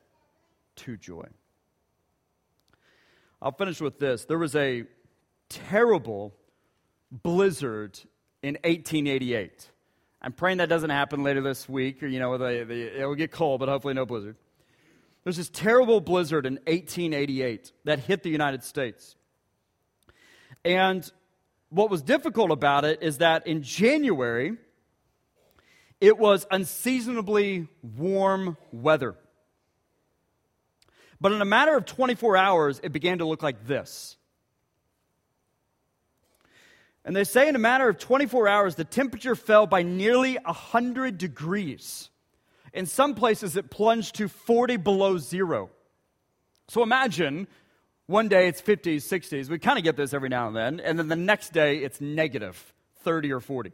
to 0.76 0.96
joy. 0.96 1.26
I'll 3.40 3.52
finish 3.52 3.80
with 3.80 3.98
this. 3.98 4.24
There 4.24 4.38
was 4.38 4.54
a 4.56 4.84
terrible 5.48 6.34
blizzard 7.10 7.98
in 8.42 8.54
1888. 8.64 9.70
I'm 10.20 10.32
praying 10.32 10.58
that 10.58 10.68
doesn't 10.68 10.90
happen 10.90 11.22
later 11.22 11.40
this 11.40 11.68
week, 11.68 12.02
or, 12.02 12.06
you 12.08 12.18
know, 12.18 12.36
the, 12.36 12.64
the, 12.64 13.00
it 13.00 13.06
will 13.06 13.14
get 13.14 13.30
cold, 13.30 13.60
but 13.60 13.68
hopefully 13.68 13.94
no 13.94 14.04
blizzard. 14.04 14.36
There's 15.24 15.36
this 15.36 15.48
terrible 15.48 16.00
blizzard 16.00 16.46
in 16.46 16.54
1888 16.66 17.72
that 17.84 18.00
hit 18.00 18.22
the 18.22 18.30
United 18.30 18.64
States. 18.64 19.14
And 20.64 21.10
what 21.70 21.90
was 21.90 22.02
difficult 22.02 22.50
about 22.50 22.84
it 22.84 23.02
is 23.02 23.18
that 23.18 23.46
in 23.46 23.62
January, 23.62 24.56
It 26.00 26.16
was 26.16 26.46
unseasonably 26.50 27.66
warm 27.82 28.56
weather. 28.72 29.16
But 31.20 31.32
in 31.32 31.40
a 31.40 31.46
matter 31.46 31.76
of 31.76 31.84
24 31.84 32.36
hours, 32.36 32.80
it 32.82 32.92
began 32.92 33.18
to 33.18 33.24
look 33.24 33.42
like 33.42 33.66
this. 33.66 34.16
And 37.04 37.16
they 37.16 37.24
say 37.24 37.48
in 37.48 37.56
a 37.56 37.58
matter 37.58 37.88
of 37.88 37.98
24 37.98 38.48
hours, 38.48 38.74
the 38.74 38.84
temperature 38.84 39.34
fell 39.34 39.66
by 39.66 39.82
nearly 39.82 40.34
100 40.34 41.16
degrees. 41.18 42.10
In 42.72 42.86
some 42.86 43.14
places, 43.14 43.56
it 43.56 43.70
plunged 43.70 44.16
to 44.16 44.28
40 44.28 44.76
below 44.76 45.16
zero. 45.16 45.70
So 46.68 46.82
imagine 46.82 47.48
one 48.06 48.28
day 48.28 48.46
it's 48.48 48.60
50s, 48.60 48.98
60s. 48.98 49.48
We 49.48 49.58
kind 49.58 49.78
of 49.78 49.84
get 49.84 49.96
this 49.96 50.12
every 50.12 50.28
now 50.28 50.48
and 50.48 50.56
then. 50.56 50.80
And 50.80 50.98
then 50.98 51.08
the 51.08 51.16
next 51.16 51.52
day 51.52 51.78
it's 51.78 52.00
negative 52.00 52.74
30 53.02 53.32
or 53.32 53.40
40. 53.40 53.72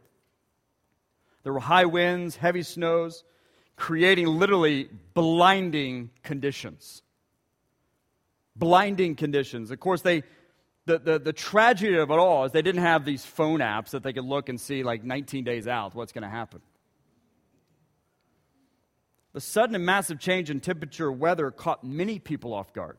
There 1.43 1.53
were 1.53 1.59
high 1.59 1.85
winds, 1.85 2.37
heavy 2.37 2.63
snows, 2.63 3.23
creating 3.75 4.27
literally 4.27 4.89
blinding 5.13 6.09
conditions. 6.23 7.01
Blinding 8.55 9.15
conditions. 9.15 9.71
Of 9.71 9.79
course, 9.79 10.01
they, 10.01 10.23
the, 10.85 10.99
the, 10.99 11.19
the 11.19 11.33
tragedy 11.33 11.97
of 11.97 12.09
it 12.09 12.17
all 12.17 12.45
is 12.45 12.51
they 12.51 12.61
didn't 12.61 12.83
have 12.83 13.05
these 13.05 13.25
phone 13.25 13.59
apps 13.59 13.89
that 13.91 14.03
they 14.03 14.13
could 14.13 14.25
look 14.25 14.49
and 14.49 14.59
see 14.59 14.83
like 14.83 15.03
19 15.03 15.43
days 15.43 15.67
out 15.67 15.95
what's 15.95 16.11
going 16.11 16.23
to 16.23 16.29
happen. 16.29 16.61
The 19.33 19.41
sudden 19.41 19.75
and 19.75 19.85
massive 19.85 20.19
change 20.19 20.49
in 20.49 20.61
temperature 20.61 21.11
weather 21.11 21.51
caught 21.51 21.83
many 21.83 22.19
people 22.19 22.53
off 22.53 22.71
guard. 22.71 22.97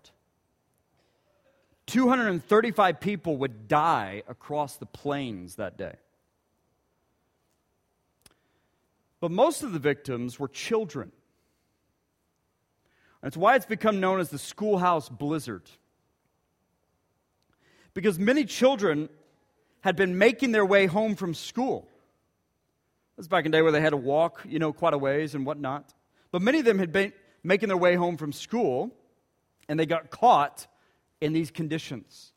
235 1.87 3.01
people 3.01 3.39
would 3.39 3.69
die 3.69 4.23
across 4.29 4.77
the 4.77 4.87
plains 4.87 5.55
that 5.55 5.79
day. 5.79 5.95
But 9.21 9.31
most 9.31 9.63
of 9.63 9.73
the 9.73 9.79
victims 9.79 10.39
were 10.39 10.49
children. 10.49 11.13
That's 13.27 13.37
why 13.37 13.57
it's 13.57 13.67
become 13.67 13.99
known 13.99 14.21
as 14.21 14.29
the 14.29 14.39
schoolhouse 14.39 15.09
blizzard. 15.09 15.69
Because 17.93 18.21
many 18.21 18.45
children 18.45 19.09
had 19.81 19.97
been 19.97 20.17
making 20.17 20.53
their 20.53 20.65
way 20.65 20.87
home 20.87 21.17
from 21.17 21.35
school. 21.35 21.89
This 23.17 23.25
was 23.25 23.29
back 23.29 23.45
in 23.45 23.51
the 23.51 23.59
day 23.59 23.63
where 23.63 23.73
they 23.73 23.81
had 23.81 23.91
to 23.91 23.97
walk, 23.97 24.47
you 24.49 24.61
know, 24.61 24.73
quite 24.73 24.95
a 24.95 24.99
ways 24.99 25.35
and 25.35 25.45
whatnot. 25.45 25.93
But 26.31 26.41
many 26.41 26.61
of 26.61 26.65
them 26.65 26.79
had 26.79 26.93
been 26.93 27.13
making 27.43 27.67
their 27.67 27.77
way 27.77 27.97
home 27.97 28.17
from 28.17 28.33
school, 28.33 28.93
and 29.69 29.77
they 29.77 29.87
got 29.87 30.09
caught 30.11 30.69
in 31.21 31.33
these 31.33 31.51
conditions. 31.51 32.33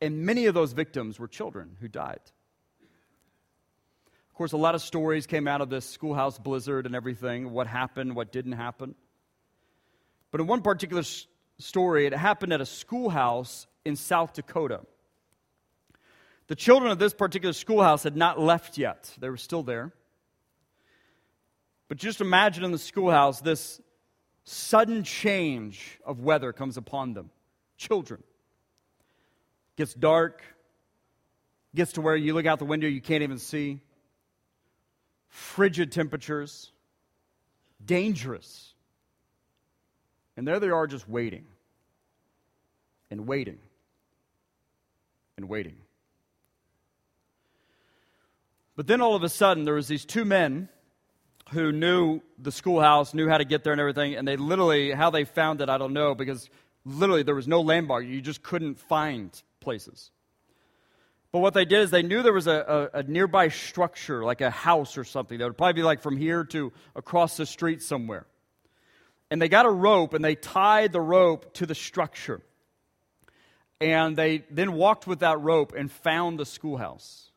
And 0.00 0.24
many 0.24 0.46
of 0.46 0.54
those 0.54 0.72
victims 0.72 1.18
were 1.18 1.28
children 1.28 1.76
who 1.78 1.88
died. 1.88 2.22
Of 4.30 4.34
course, 4.34 4.52
a 4.52 4.56
lot 4.56 4.74
of 4.74 4.80
stories 4.80 5.26
came 5.26 5.46
out 5.46 5.60
of 5.60 5.68
this 5.68 5.84
schoolhouse 5.84 6.38
blizzard 6.38 6.86
and 6.86 6.96
everything 6.96 7.50
what 7.50 7.66
happened, 7.66 8.16
what 8.16 8.32
didn't 8.32 8.52
happen. 8.52 8.94
But 10.30 10.40
in 10.40 10.46
one 10.46 10.62
particular 10.62 11.02
story, 11.58 12.06
it 12.06 12.12
happened 12.12 12.52
at 12.52 12.60
a 12.60 12.66
schoolhouse 12.66 13.66
in 13.84 13.96
South 13.96 14.34
Dakota. 14.34 14.80
The 16.48 16.56
children 16.56 16.90
of 16.90 16.98
this 16.98 17.12
particular 17.14 17.52
schoolhouse 17.52 18.02
had 18.02 18.16
not 18.16 18.40
left 18.40 18.78
yet, 18.78 19.14
they 19.18 19.28
were 19.28 19.36
still 19.36 19.62
there. 19.62 19.92
But 21.88 21.98
just 21.98 22.20
imagine 22.20 22.64
in 22.64 22.72
the 22.72 22.78
schoolhouse 22.78 23.40
this 23.40 23.80
sudden 24.44 25.04
change 25.04 25.98
of 26.04 26.20
weather 26.20 26.52
comes 26.52 26.76
upon 26.76 27.14
them. 27.14 27.30
Children. 27.76 28.22
Gets 29.76 29.94
dark, 29.94 30.42
gets 31.74 31.92
to 31.92 32.00
where 32.00 32.16
you 32.16 32.34
look 32.34 32.46
out 32.46 32.58
the 32.58 32.64
window, 32.64 32.86
you 32.86 33.00
can't 33.00 33.22
even 33.22 33.38
see. 33.38 33.80
Frigid 35.28 35.92
temperatures, 35.92 36.72
dangerous. 37.84 38.74
And 40.38 40.46
there 40.46 40.60
they 40.60 40.68
are 40.68 40.86
just 40.86 41.08
waiting 41.08 41.46
and 43.10 43.26
waiting 43.26 43.58
and 45.36 45.48
waiting. 45.48 45.74
But 48.76 48.86
then 48.86 49.00
all 49.00 49.16
of 49.16 49.24
a 49.24 49.28
sudden, 49.28 49.64
there 49.64 49.74
was 49.74 49.88
these 49.88 50.04
two 50.04 50.24
men 50.24 50.68
who 51.50 51.72
knew 51.72 52.20
the 52.40 52.52
schoolhouse, 52.52 53.14
knew 53.14 53.28
how 53.28 53.38
to 53.38 53.44
get 53.44 53.64
there 53.64 53.72
and 53.72 53.80
everything, 53.80 54.14
and 54.14 54.28
they 54.28 54.36
literally, 54.36 54.92
how 54.92 55.10
they 55.10 55.24
found 55.24 55.60
it, 55.60 55.68
I 55.68 55.76
don't 55.76 55.92
know, 55.92 56.14
because 56.14 56.48
literally 56.84 57.24
there 57.24 57.34
was 57.34 57.48
no 57.48 57.60
landmark. 57.60 58.06
You 58.06 58.20
just 58.20 58.44
couldn't 58.44 58.78
find 58.78 59.30
places. 59.58 60.12
But 61.32 61.40
what 61.40 61.52
they 61.52 61.64
did 61.64 61.80
is 61.80 61.90
they 61.90 62.04
knew 62.04 62.22
there 62.22 62.32
was 62.32 62.46
a, 62.46 62.90
a, 62.94 62.98
a, 63.00 63.02
nearby 63.02 63.48
structure, 63.48 64.22
like 64.22 64.40
a 64.40 64.50
house 64.50 64.96
or 64.96 65.02
something, 65.02 65.36
that 65.38 65.46
would 65.46 65.58
probably 65.58 65.72
be 65.72 65.82
like 65.82 66.00
from 66.00 66.16
here 66.16 66.44
to 66.44 66.72
across 66.94 67.36
the 67.36 67.44
street 67.44 67.82
somewhere. 67.82 68.24
And 69.30 69.42
they 69.42 69.48
got 69.48 69.66
a 69.66 69.70
rope 69.70 70.14
and 70.14 70.24
they 70.24 70.34
tied 70.34 70.92
the 70.92 71.00
rope 71.00 71.52
to 71.54 71.66
the 71.66 71.74
structure. 71.74 72.40
And 73.80 74.16
they 74.16 74.44
then 74.50 74.72
walked 74.72 75.06
with 75.06 75.20
that 75.20 75.40
rope 75.40 75.74
and 75.76 75.90
found 75.90 76.38
the 76.38 76.46
schoolhouse. 76.46 77.30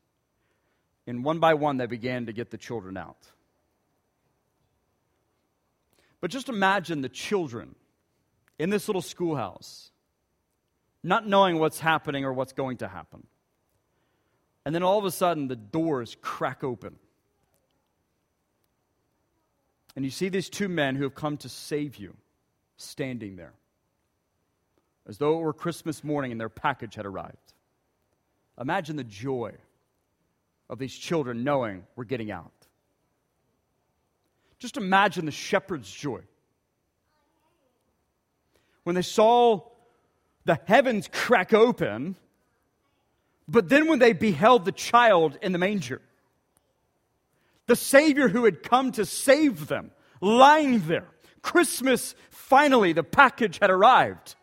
And 1.05 1.23
one 1.23 1.39
by 1.39 1.55
one, 1.55 1.77
they 1.77 1.87
began 1.87 2.27
to 2.27 2.33
get 2.33 2.49
the 2.51 2.57
children 2.57 2.97
out. 2.97 3.17
But 6.21 6.31
just 6.31 6.49
imagine 6.49 7.01
the 7.01 7.09
children 7.09 7.75
in 8.59 8.69
this 8.69 8.87
little 8.87 9.01
schoolhouse, 9.01 9.91
not 11.03 11.27
knowing 11.27 11.57
what's 11.57 11.79
happening 11.79 12.23
or 12.23 12.31
what's 12.31 12.53
going 12.53 12.77
to 12.77 12.87
happen. 12.87 13.25
And 14.65 14.73
then 14.75 14.83
all 14.83 14.99
of 14.99 15.05
a 15.05 15.11
sudden, 15.11 15.47
the 15.47 15.55
doors 15.55 16.15
crack 16.21 16.63
open. 16.63 16.97
And 19.95 20.05
you 20.05 20.11
see 20.11 20.29
these 20.29 20.49
two 20.49 20.69
men 20.69 20.95
who 20.95 21.03
have 21.03 21.15
come 21.15 21.37
to 21.37 21.49
save 21.49 21.97
you 21.97 22.15
standing 22.77 23.35
there, 23.35 23.53
as 25.07 25.17
though 25.17 25.37
it 25.37 25.41
were 25.41 25.53
Christmas 25.53 26.03
morning 26.03 26.31
and 26.31 26.39
their 26.39 26.49
package 26.49 26.95
had 26.95 27.05
arrived. 27.05 27.53
Imagine 28.59 28.95
the 28.95 29.03
joy 29.03 29.53
of 30.69 30.79
these 30.79 30.93
children 30.93 31.43
knowing 31.43 31.83
we're 31.95 32.05
getting 32.05 32.31
out. 32.31 32.51
Just 34.59 34.77
imagine 34.77 35.25
the 35.25 35.31
shepherd's 35.31 35.91
joy. 35.91 36.21
When 38.83 38.95
they 38.95 39.01
saw 39.01 39.61
the 40.45 40.59
heavens 40.65 41.09
crack 41.11 41.53
open, 41.53 42.15
but 43.47 43.69
then 43.69 43.87
when 43.87 43.99
they 43.99 44.13
beheld 44.13 44.65
the 44.65 44.71
child 44.71 45.37
in 45.41 45.51
the 45.51 45.57
manger, 45.57 46.01
the 47.67 47.75
Savior 47.75 48.27
who 48.27 48.45
had 48.45 48.63
come 48.63 48.91
to 48.93 49.05
save 49.05 49.67
them, 49.67 49.91
lying 50.19 50.81
there, 50.87 51.07
Christmas, 51.41 52.15
finally, 52.29 52.93
the 52.93 53.03
package 53.03 53.59
had 53.61 53.69
arrived. 53.69 54.35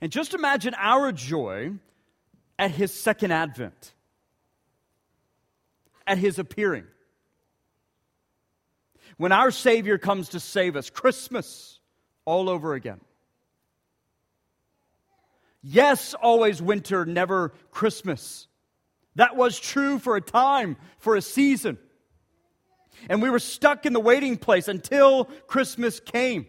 And 0.00 0.12
just 0.12 0.34
imagine 0.34 0.74
our 0.76 1.10
joy 1.12 1.72
at 2.58 2.70
his 2.70 2.92
second 2.92 3.32
advent, 3.32 3.94
at 6.06 6.18
his 6.18 6.38
appearing 6.38 6.84
when 9.16 9.32
our 9.32 9.50
Savior 9.50 9.98
comes 9.98 10.30
to 10.30 10.40
save 10.40 10.76
us. 10.76 10.88
Christmas 10.88 11.80
all 12.24 12.48
over 12.48 12.74
again. 12.74 13.00
Yes, 15.62 16.14
always 16.14 16.62
winter, 16.62 17.04
never 17.04 17.52
Christmas. 17.70 18.46
That 19.18 19.34
was 19.34 19.58
true 19.58 19.98
for 19.98 20.14
a 20.14 20.20
time, 20.20 20.76
for 20.98 21.16
a 21.16 21.22
season. 21.22 21.76
And 23.08 23.20
we 23.20 23.30
were 23.30 23.40
stuck 23.40 23.84
in 23.84 23.92
the 23.92 24.00
waiting 24.00 24.36
place 24.36 24.68
until 24.68 25.24
Christmas 25.48 25.98
came. 25.98 26.46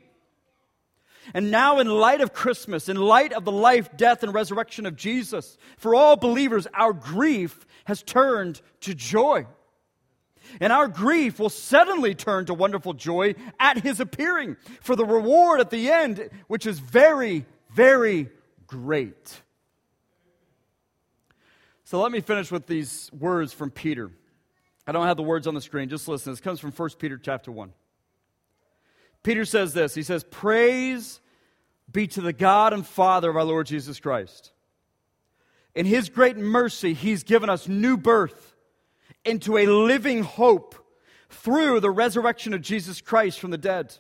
And 1.34 1.49
now, 1.49 1.79
in 1.79 1.88
light 1.88 2.21
of 2.21 2.32
Christmas, 2.32 2.88
in 2.88 2.95
light 2.95 3.34
of 3.34 3.43
the 3.43 3.51
life, 3.51 3.97
death, 3.97 4.21
and 4.21 4.32
resurrection 4.32 4.86
of 4.86 4.95
Jesus, 4.95 5.58
for 5.77 5.95
all 5.95 6.15
believers, 6.15 6.67
our 6.75 6.93
grief 6.93 7.65
has 7.86 8.03
turned 8.03 8.62
to 8.82 8.93
joy. 8.93 9.47
And 10.60 10.71
our 10.71 10.88
grief 10.88 11.39
will 11.39 11.49
suddenly 11.49 12.13
turn 12.13 12.45
to 12.45 12.53
wonderful 12.53 12.93
joy 12.93 13.34
at 13.60 13.79
his 13.79 13.99
appearing 13.99 14.58
for 14.82 14.95
the 14.95 15.05
reward 15.05 15.60
at 15.60 15.71
the 15.71 15.89
end, 15.89 16.29
which 16.47 16.67
is 16.67 16.77
very, 16.77 17.47
very 17.71 18.29
great. 18.67 19.41
So 21.89 21.99
let 21.99 22.12
me 22.12 22.21
finish 22.21 22.52
with 22.52 22.67
these 22.67 23.10
words 23.12 23.52
from 23.52 23.71
Peter. 23.71 24.12
I 24.86 24.91
don't 24.91 25.08
have 25.08 25.17
the 25.17 25.23
words 25.23 25.47
on 25.47 25.56
the 25.56 25.62
screen, 25.62 25.89
just 25.89 26.08
listen. 26.08 26.32
This 26.32 26.39
comes 26.39 26.60
from 26.60 26.71
1 26.71 26.89
Peter 26.99 27.17
chapter 27.17 27.52
1. 27.52 27.73
Peter 29.23 29.43
says 29.43 29.73
this 29.73 29.95
He 29.95 30.04
says, 30.04 30.23
Praise 30.23 31.19
be 31.91 32.06
to 32.06 32.21
the 32.21 32.32
God 32.32 32.73
and 32.73 32.86
Father 32.86 33.32
of 33.32 33.38
our 33.38 33.43
Lord 33.43 33.65
Jesus 33.65 33.99
Christ. 33.99 34.52
In 35.73 35.88
his 35.88 36.10
great 36.10 36.38
mercy, 36.38 36.93
he's 36.93 37.23
given 37.23 37.49
us 37.49 37.67
new 37.67 37.97
birth 37.97 38.54
into 39.25 39.58
a 39.58 39.65
living 39.65 40.21
hope 40.21 40.75
through 41.32 41.80
the 41.80 41.89
resurrection 41.89 42.54
of 42.54 42.62
Jesus 42.62 43.02
Christ 43.02 43.39
from 43.39 43.49
the 43.49 43.58
dead. 43.58 43.95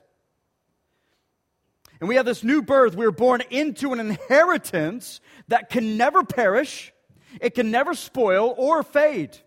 And 1.99 2.07
we 2.07 2.17
have 2.17 2.25
this 2.27 2.43
new 2.43 2.61
birth. 2.61 2.95
We 2.95 3.07
are 3.07 3.11
born 3.11 3.41
into 3.49 3.93
an 3.93 3.99
inheritance 3.99 5.21
that 5.47 5.71
can 5.71 5.97
never 5.97 6.23
perish, 6.23 6.93
it 7.41 7.55
can 7.55 7.71
never 7.71 7.93
spoil 7.93 8.53
or 8.57 8.83
fade. 8.83 9.37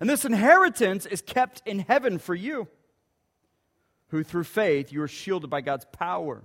And 0.00 0.10
this 0.10 0.24
inheritance 0.24 1.06
is 1.06 1.22
kept 1.22 1.62
in 1.64 1.80
heaven 1.80 2.18
for 2.18 2.34
you, 2.34 2.68
who 4.08 4.22
through 4.22 4.44
faith 4.44 4.92
you 4.92 5.02
are 5.02 5.08
shielded 5.08 5.50
by 5.50 5.60
God's 5.60 5.86
power 5.92 6.42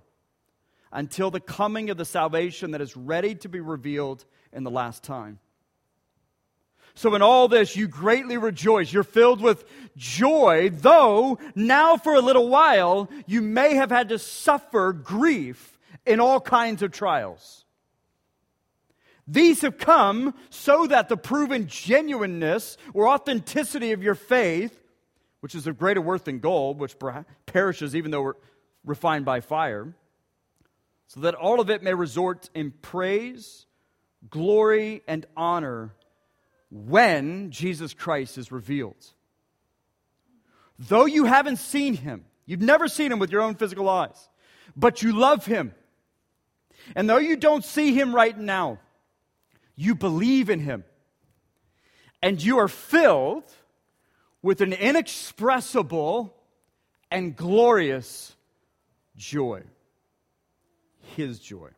until 0.91 1.31
the 1.31 1.39
coming 1.39 1.89
of 1.89 1.97
the 1.97 2.05
salvation 2.05 2.71
that 2.71 2.81
is 2.81 2.97
ready 2.97 3.35
to 3.35 3.49
be 3.49 3.59
revealed 3.59 4.25
in 4.51 4.63
the 4.63 4.71
last 4.71 5.03
time. 5.03 5.39
So, 6.93 7.15
in 7.15 7.21
all 7.21 7.47
this, 7.47 7.75
you 7.77 7.87
greatly 7.87 8.37
rejoice. 8.37 8.91
You're 8.91 9.03
filled 9.03 9.41
with 9.41 9.63
joy, 9.95 10.71
though 10.73 11.39
now 11.55 11.95
for 11.95 12.15
a 12.15 12.21
little 12.21 12.49
while 12.49 13.09
you 13.25 13.41
may 13.41 13.75
have 13.75 13.89
had 13.89 14.09
to 14.09 14.19
suffer 14.19 14.91
grief 14.91 15.79
in 16.05 16.19
all 16.19 16.41
kinds 16.41 16.81
of 16.81 16.91
trials. 16.91 17.65
These 19.31 19.61
have 19.61 19.77
come 19.77 20.33
so 20.49 20.87
that 20.87 21.07
the 21.07 21.15
proven 21.15 21.67
genuineness 21.67 22.75
or 22.93 23.07
authenticity 23.07 23.93
of 23.93 24.03
your 24.03 24.13
faith, 24.13 24.77
which 25.39 25.55
is 25.55 25.67
of 25.67 25.79
greater 25.79 26.01
worth 26.01 26.25
than 26.25 26.39
gold, 26.39 26.79
which 26.79 26.97
perishes 27.45 27.95
even 27.95 28.11
though 28.11 28.33
refined 28.83 29.23
by 29.23 29.39
fire, 29.39 29.93
so 31.07 31.21
that 31.21 31.33
all 31.33 31.61
of 31.61 31.69
it 31.69 31.81
may 31.81 31.93
resort 31.93 32.49
in 32.53 32.71
praise, 32.71 33.65
glory, 34.29 35.01
and 35.07 35.25
honor 35.37 35.93
when 36.69 37.51
Jesus 37.51 37.93
Christ 37.93 38.37
is 38.37 38.51
revealed. 38.51 39.13
Though 40.77 41.05
you 41.05 41.23
haven't 41.23 41.57
seen 41.57 41.93
him, 41.93 42.25
you've 42.45 42.59
never 42.59 42.89
seen 42.89 43.13
him 43.13 43.19
with 43.19 43.31
your 43.31 43.43
own 43.43 43.55
physical 43.55 43.87
eyes, 43.87 44.27
but 44.75 45.01
you 45.01 45.13
love 45.13 45.45
him. 45.45 45.73
And 46.97 47.09
though 47.09 47.17
you 47.17 47.37
don't 47.37 47.63
see 47.63 47.93
him 47.93 48.13
right 48.13 48.37
now, 48.37 48.79
you 49.75 49.95
believe 49.95 50.49
in 50.49 50.59
him. 50.59 50.83
And 52.21 52.41
you 52.41 52.59
are 52.59 52.67
filled 52.67 53.51
with 54.41 54.61
an 54.61 54.73
inexpressible 54.73 56.35
and 57.09 57.35
glorious 57.35 58.35
joy. 59.15 59.63
His 61.15 61.39
joy 61.39 61.71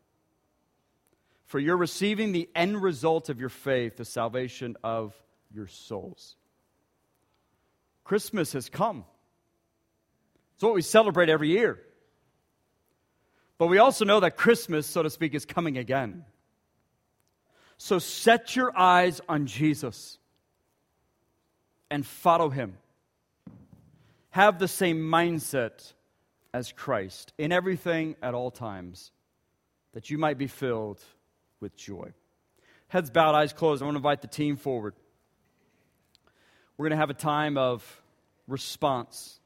for 1.53 1.59
you're 1.59 1.77
receiving 1.77 2.31
the 2.31 2.49
end 2.55 2.81
result 2.81 3.29
of 3.29 3.39
your 3.39 3.47
faith, 3.47 3.97
the 3.97 4.05
salvation 4.05 4.75
of 4.83 5.13
your 5.53 5.67
souls. 5.67 6.35
Christmas 8.03 8.53
has 8.53 8.69
come. 8.69 9.05
It's 10.55 10.63
what 10.63 10.73
we 10.73 10.81
celebrate 10.81 11.29
every 11.29 11.49
year. 11.49 11.79
But 13.59 13.67
we 13.67 13.77
also 13.77 14.03
know 14.03 14.21
that 14.21 14.35
Christmas, 14.35 14.87
so 14.87 15.03
to 15.03 15.11
speak, 15.11 15.35
is 15.35 15.45
coming 15.45 15.77
again. 15.77 16.25
So 17.77 17.99
set 17.99 18.55
your 18.55 18.77
eyes 18.77 19.21
on 19.27 19.45
Jesus 19.45 20.17
and 21.89 22.05
follow 22.05 22.49
him. 22.49 22.77
Have 24.31 24.57
the 24.57 24.67
same 24.67 24.99
mindset 24.99 25.93
as 26.53 26.71
Christ 26.71 27.33
in 27.37 27.51
everything 27.51 28.15
at 28.21 28.33
all 28.33 28.51
times, 28.51 29.11
that 29.93 30.09
you 30.09 30.17
might 30.17 30.37
be 30.37 30.47
filled 30.47 31.01
with 31.59 31.75
joy. 31.75 32.13
Heads 32.87 33.09
bowed, 33.09 33.35
eyes 33.35 33.53
closed. 33.53 33.81
I 33.81 33.85
want 33.85 33.95
to 33.95 33.99
invite 33.99 34.21
the 34.21 34.27
team 34.27 34.55
forward. 34.55 34.93
We're 36.77 36.85
going 36.85 36.97
to 36.97 37.01
have 37.01 37.09
a 37.09 37.15
time 37.15 37.57
of 37.57 38.01
response. 38.47 39.39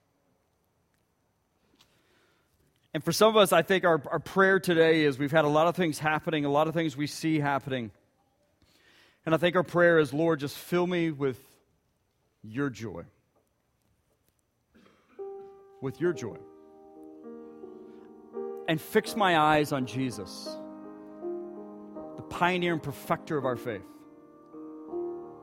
And 2.93 3.03
for 3.03 3.11
some 3.11 3.29
of 3.29 3.37
us, 3.37 3.53
I 3.53 3.61
think 3.61 3.85
our, 3.85 4.01
our 4.09 4.19
prayer 4.19 4.59
today 4.59 5.03
is 5.03 5.19
we've 5.19 5.31
had 5.31 5.45
a 5.45 5.49
lot 5.49 5.67
of 5.67 5.75
things 5.75 5.99
happening, 5.99 6.45
a 6.45 6.49
lot 6.49 6.67
of 6.67 6.73
things 6.73 6.97
we 6.97 7.07
see 7.07 7.39
happening. 7.39 7.91
And 9.27 9.35
I 9.35 9.37
think 9.39 9.57
our 9.57 9.63
prayer 9.63 9.99
is, 9.99 10.13
Lord, 10.13 10.39
just 10.39 10.57
fill 10.57 10.87
me 10.87 11.11
with 11.11 11.37
your 12.43 12.69
joy. 12.69 13.03
With 15.81 15.99
your 15.99 16.13
joy. 16.13 16.37
And 18.69 18.79
fix 18.79 19.17
my 19.17 19.37
eyes 19.37 19.73
on 19.73 19.85
Jesus 19.85 20.47
the 22.15 22.21
pioneer 22.21 22.71
and 22.71 22.81
perfecter 22.81 23.37
of 23.37 23.43
our 23.43 23.57
faith, 23.57 23.83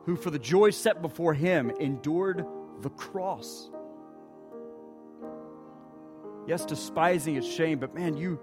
who 0.06 0.16
for 0.16 0.30
the 0.30 0.38
joy 0.38 0.70
set 0.70 1.02
before 1.02 1.34
him 1.34 1.70
endured 1.78 2.46
the 2.80 2.88
cross. 2.88 3.68
Yes, 6.46 6.64
despising 6.64 7.36
its 7.36 7.46
shame, 7.46 7.80
but 7.80 7.94
man, 7.94 8.16
you, 8.16 8.40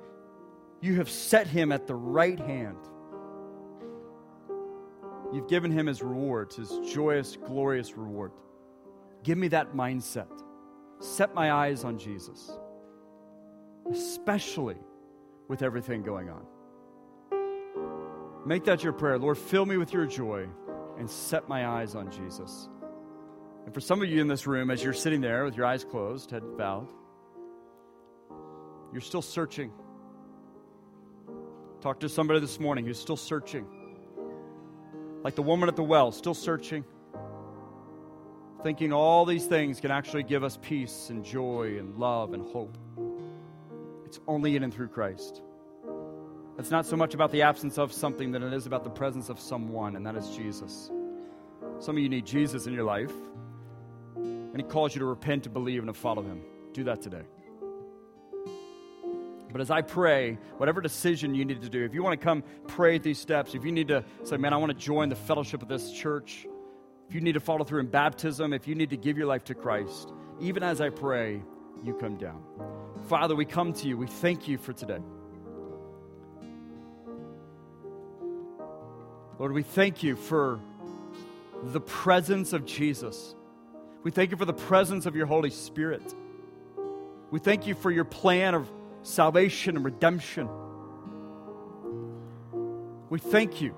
you 0.81 0.97
have 0.97 1.09
set 1.09 1.47
him 1.47 1.71
at 1.71 1.87
the 1.87 1.95
right 1.95 2.39
hand. 2.39 2.77
You've 5.33 5.47
given 5.47 5.71
him 5.71 5.87
his 5.87 6.01
reward, 6.01 6.53
his 6.53 6.77
joyous, 6.91 7.37
glorious 7.37 7.95
reward. 7.95 8.31
Give 9.23 9.37
me 9.37 9.47
that 9.49 9.73
mindset. 9.73 10.27
Set 10.99 11.33
my 11.33 11.51
eyes 11.51 11.83
on 11.83 11.97
Jesus, 11.97 12.51
especially 13.89 14.77
with 15.47 15.61
everything 15.61 16.03
going 16.03 16.29
on. 16.29 16.45
Make 18.45 18.65
that 18.65 18.83
your 18.83 18.93
prayer. 18.93 19.17
Lord, 19.17 19.37
fill 19.37 19.65
me 19.65 19.77
with 19.77 19.93
your 19.93 20.05
joy 20.05 20.47
and 20.97 21.09
set 21.09 21.47
my 21.47 21.67
eyes 21.67 21.95
on 21.95 22.11
Jesus. 22.11 22.67
And 23.65 23.73
for 23.73 23.79
some 23.79 24.01
of 24.01 24.09
you 24.09 24.19
in 24.19 24.27
this 24.27 24.47
room, 24.47 24.69
as 24.71 24.83
you're 24.83 24.93
sitting 24.93 25.21
there 25.21 25.45
with 25.45 25.55
your 25.55 25.65
eyes 25.65 25.83
closed, 25.83 26.31
head 26.31 26.43
bowed, 26.57 26.89
you're 28.91 29.01
still 29.01 29.21
searching. 29.21 29.71
Talk 31.81 31.99
to 32.01 32.09
somebody 32.09 32.39
this 32.39 32.59
morning 32.59 32.85
who's 32.85 32.99
still 32.99 33.17
searching. 33.17 33.65
Like 35.23 35.35
the 35.35 35.43
woman 35.43 35.69
at 35.69 35.75
the 35.75 35.83
well, 35.83 36.11
still 36.11 36.33
searching. 36.33 36.83
Thinking 38.63 38.93
all 38.93 39.25
these 39.25 39.45
things 39.45 39.79
can 39.79 39.91
actually 39.91 40.23
give 40.23 40.43
us 40.43 40.57
peace 40.61 41.09
and 41.09 41.23
joy 41.23 41.77
and 41.79 41.97
love 41.97 42.33
and 42.33 42.43
hope. 42.51 42.77
It's 44.05 44.19
only 44.27 44.55
in 44.55 44.63
and 44.63 44.73
through 44.73 44.89
Christ. 44.89 45.41
It's 46.59 46.69
not 46.69 46.85
so 46.85 46.95
much 46.95 47.13
about 47.13 47.31
the 47.31 47.41
absence 47.41 47.77
of 47.77 47.91
something 47.91 48.31
than 48.31 48.43
it 48.43 48.53
is 48.53 48.67
about 48.67 48.83
the 48.83 48.89
presence 48.89 49.29
of 49.29 49.39
someone, 49.39 49.95
and 49.95 50.05
that 50.05 50.15
is 50.15 50.29
Jesus. 50.35 50.91
Some 51.79 51.97
of 51.97 52.03
you 52.03 52.09
need 52.09 52.25
Jesus 52.25 52.67
in 52.67 52.73
your 52.73 52.83
life, 52.83 53.13
and 54.15 54.57
He 54.57 54.63
calls 54.63 54.93
you 54.93 54.99
to 54.99 55.05
repent, 55.05 55.43
to 55.43 55.49
believe, 55.49 55.79
and 55.79 55.87
to 55.87 55.99
follow 55.99 56.21
Him. 56.21 56.41
Do 56.73 56.83
that 56.83 57.01
today. 57.01 57.23
But 59.51 59.61
as 59.61 59.69
I 59.69 59.81
pray, 59.81 60.37
whatever 60.57 60.81
decision 60.81 61.35
you 61.35 61.43
need 61.43 61.61
to 61.61 61.69
do, 61.69 61.83
if 61.83 61.93
you 61.93 62.03
want 62.03 62.19
to 62.19 62.23
come 62.23 62.43
pray 62.67 62.97
these 62.97 63.19
steps, 63.19 63.53
if 63.53 63.65
you 63.65 63.71
need 63.71 63.89
to 63.89 64.03
say, 64.23 64.37
man, 64.37 64.53
I 64.53 64.57
want 64.57 64.71
to 64.71 64.77
join 64.77 65.09
the 65.09 65.15
fellowship 65.15 65.61
of 65.61 65.67
this 65.67 65.91
church, 65.91 66.47
if 67.09 67.15
you 67.15 67.21
need 67.21 67.33
to 67.33 67.39
follow 67.41 67.65
through 67.65 67.81
in 67.81 67.87
baptism, 67.87 68.53
if 68.53 68.67
you 68.67 68.75
need 68.75 68.91
to 68.91 68.97
give 68.97 69.17
your 69.17 69.27
life 69.27 69.43
to 69.45 69.53
Christ, 69.53 70.13
even 70.39 70.63
as 70.63 70.79
I 70.79 70.89
pray, 70.89 71.41
you 71.83 71.93
come 71.93 72.15
down. 72.15 72.41
Father, 73.07 73.35
we 73.35 73.45
come 73.45 73.73
to 73.73 73.87
you. 73.87 73.97
We 73.97 74.07
thank 74.07 74.47
you 74.47 74.57
for 74.57 74.71
today. 74.71 74.99
Lord, 79.37 79.53
we 79.53 79.63
thank 79.63 80.03
you 80.03 80.15
for 80.15 80.59
the 81.63 81.81
presence 81.81 82.53
of 82.53 82.65
Jesus. 82.65 83.35
We 84.03 84.11
thank 84.11 84.31
you 84.31 84.37
for 84.37 84.45
the 84.45 84.53
presence 84.53 85.05
of 85.05 85.15
your 85.15 85.25
Holy 85.25 85.49
Spirit. 85.49 86.03
We 87.31 87.39
thank 87.39 87.67
you 87.67 87.75
for 87.75 87.91
your 87.91 88.03
plan 88.03 88.55
of 88.55 88.69
salvation 89.03 89.75
and 89.75 89.85
redemption. 89.85 90.49
We 93.09 93.19
thank 93.19 93.61
you 93.61 93.75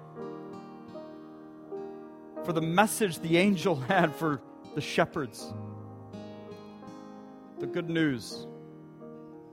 for 2.45 2.53
the 2.53 2.61
message 2.61 3.19
the 3.19 3.37
angel 3.37 3.75
had 3.87 4.15
for 4.15 4.41
the 4.75 4.81
shepherds. 4.81 5.53
The 7.59 7.67
good 7.67 7.89
news 7.89 8.45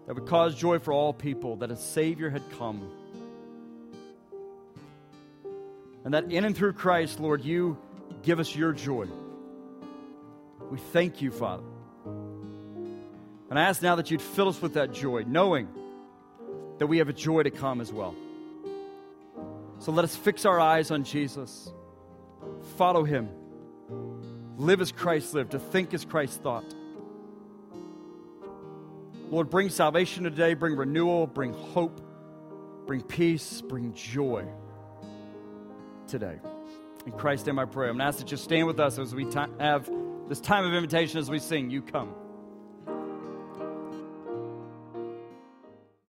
that 0.06 0.14
would 0.14 0.26
cause 0.26 0.54
joy 0.54 0.78
for 0.78 0.92
all 0.92 1.12
people 1.12 1.56
that 1.56 1.70
a 1.70 1.76
Savior 1.76 2.30
had 2.30 2.42
come 2.58 2.90
and 6.04 6.14
that 6.14 6.32
in 6.32 6.44
and 6.44 6.56
through 6.56 6.72
Christ, 6.72 7.20
Lord, 7.20 7.44
you 7.44 7.76
give 8.22 8.40
us 8.40 8.54
your 8.54 8.72
joy. 8.72 9.06
We 10.70 10.78
thank 10.78 11.20
you, 11.20 11.30
Father. 11.30 11.64
And 13.50 13.58
I 13.58 13.62
ask 13.62 13.82
now 13.82 13.96
that 13.96 14.12
you'd 14.12 14.22
fill 14.22 14.48
us 14.48 14.62
with 14.62 14.74
that 14.74 14.92
joy, 14.92 15.24
knowing 15.26 15.68
that 16.78 16.86
we 16.86 16.98
have 16.98 17.08
a 17.08 17.12
joy 17.12 17.42
to 17.42 17.50
come 17.50 17.80
as 17.80 17.92
well. 17.92 18.14
So 19.80 19.90
let 19.90 20.04
us 20.04 20.14
fix 20.14 20.44
our 20.44 20.60
eyes 20.60 20.92
on 20.92 21.02
Jesus, 21.02 21.72
follow 22.76 23.02
him, 23.02 23.28
live 24.56 24.80
as 24.80 24.92
Christ 24.92 25.34
lived, 25.34 25.50
to 25.50 25.58
think 25.58 25.92
as 25.94 26.04
Christ 26.04 26.42
thought. 26.42 26.64
Lord, 29.30 29.50
bring 29.50 29.68
salvation 29.68 30.24
today, 30.24 30.54
bring 30.54 30.76
renewal, 30.76 31.26
bring 31.26 31.52
hope, 31.52 32.00
bring 32.86 33.02
peace, 33.02 33.62
bring 33.62 33.94
joy 33.94 34.44
today. 36.06 36.38
In 37.06 37.12
Christ's 37.12 37.46
name 37.46 37.58
I 37.58 37.64
pray. 37.64 37.88
I'm 37.88 37.96
going 37.96 38.00
to 38.00 38.04
ask 38.04 38.18
that 38.18 38.30
you 38.30 38.36
stand 38.36 38.66
with 38.66 38.78
us 38.78 38.98
as 38.98 39.14
we 39.14 39.26
have 39.58 39.90
this 40.28 40.40
time 40.40 40.66
of 40.66 40.74
invitation 40.74 41.18
as 41.18 41.30
we 41.30 41.38
sing, 41.38 41.70
You 41.70 41.82
Come. 41.82 42.14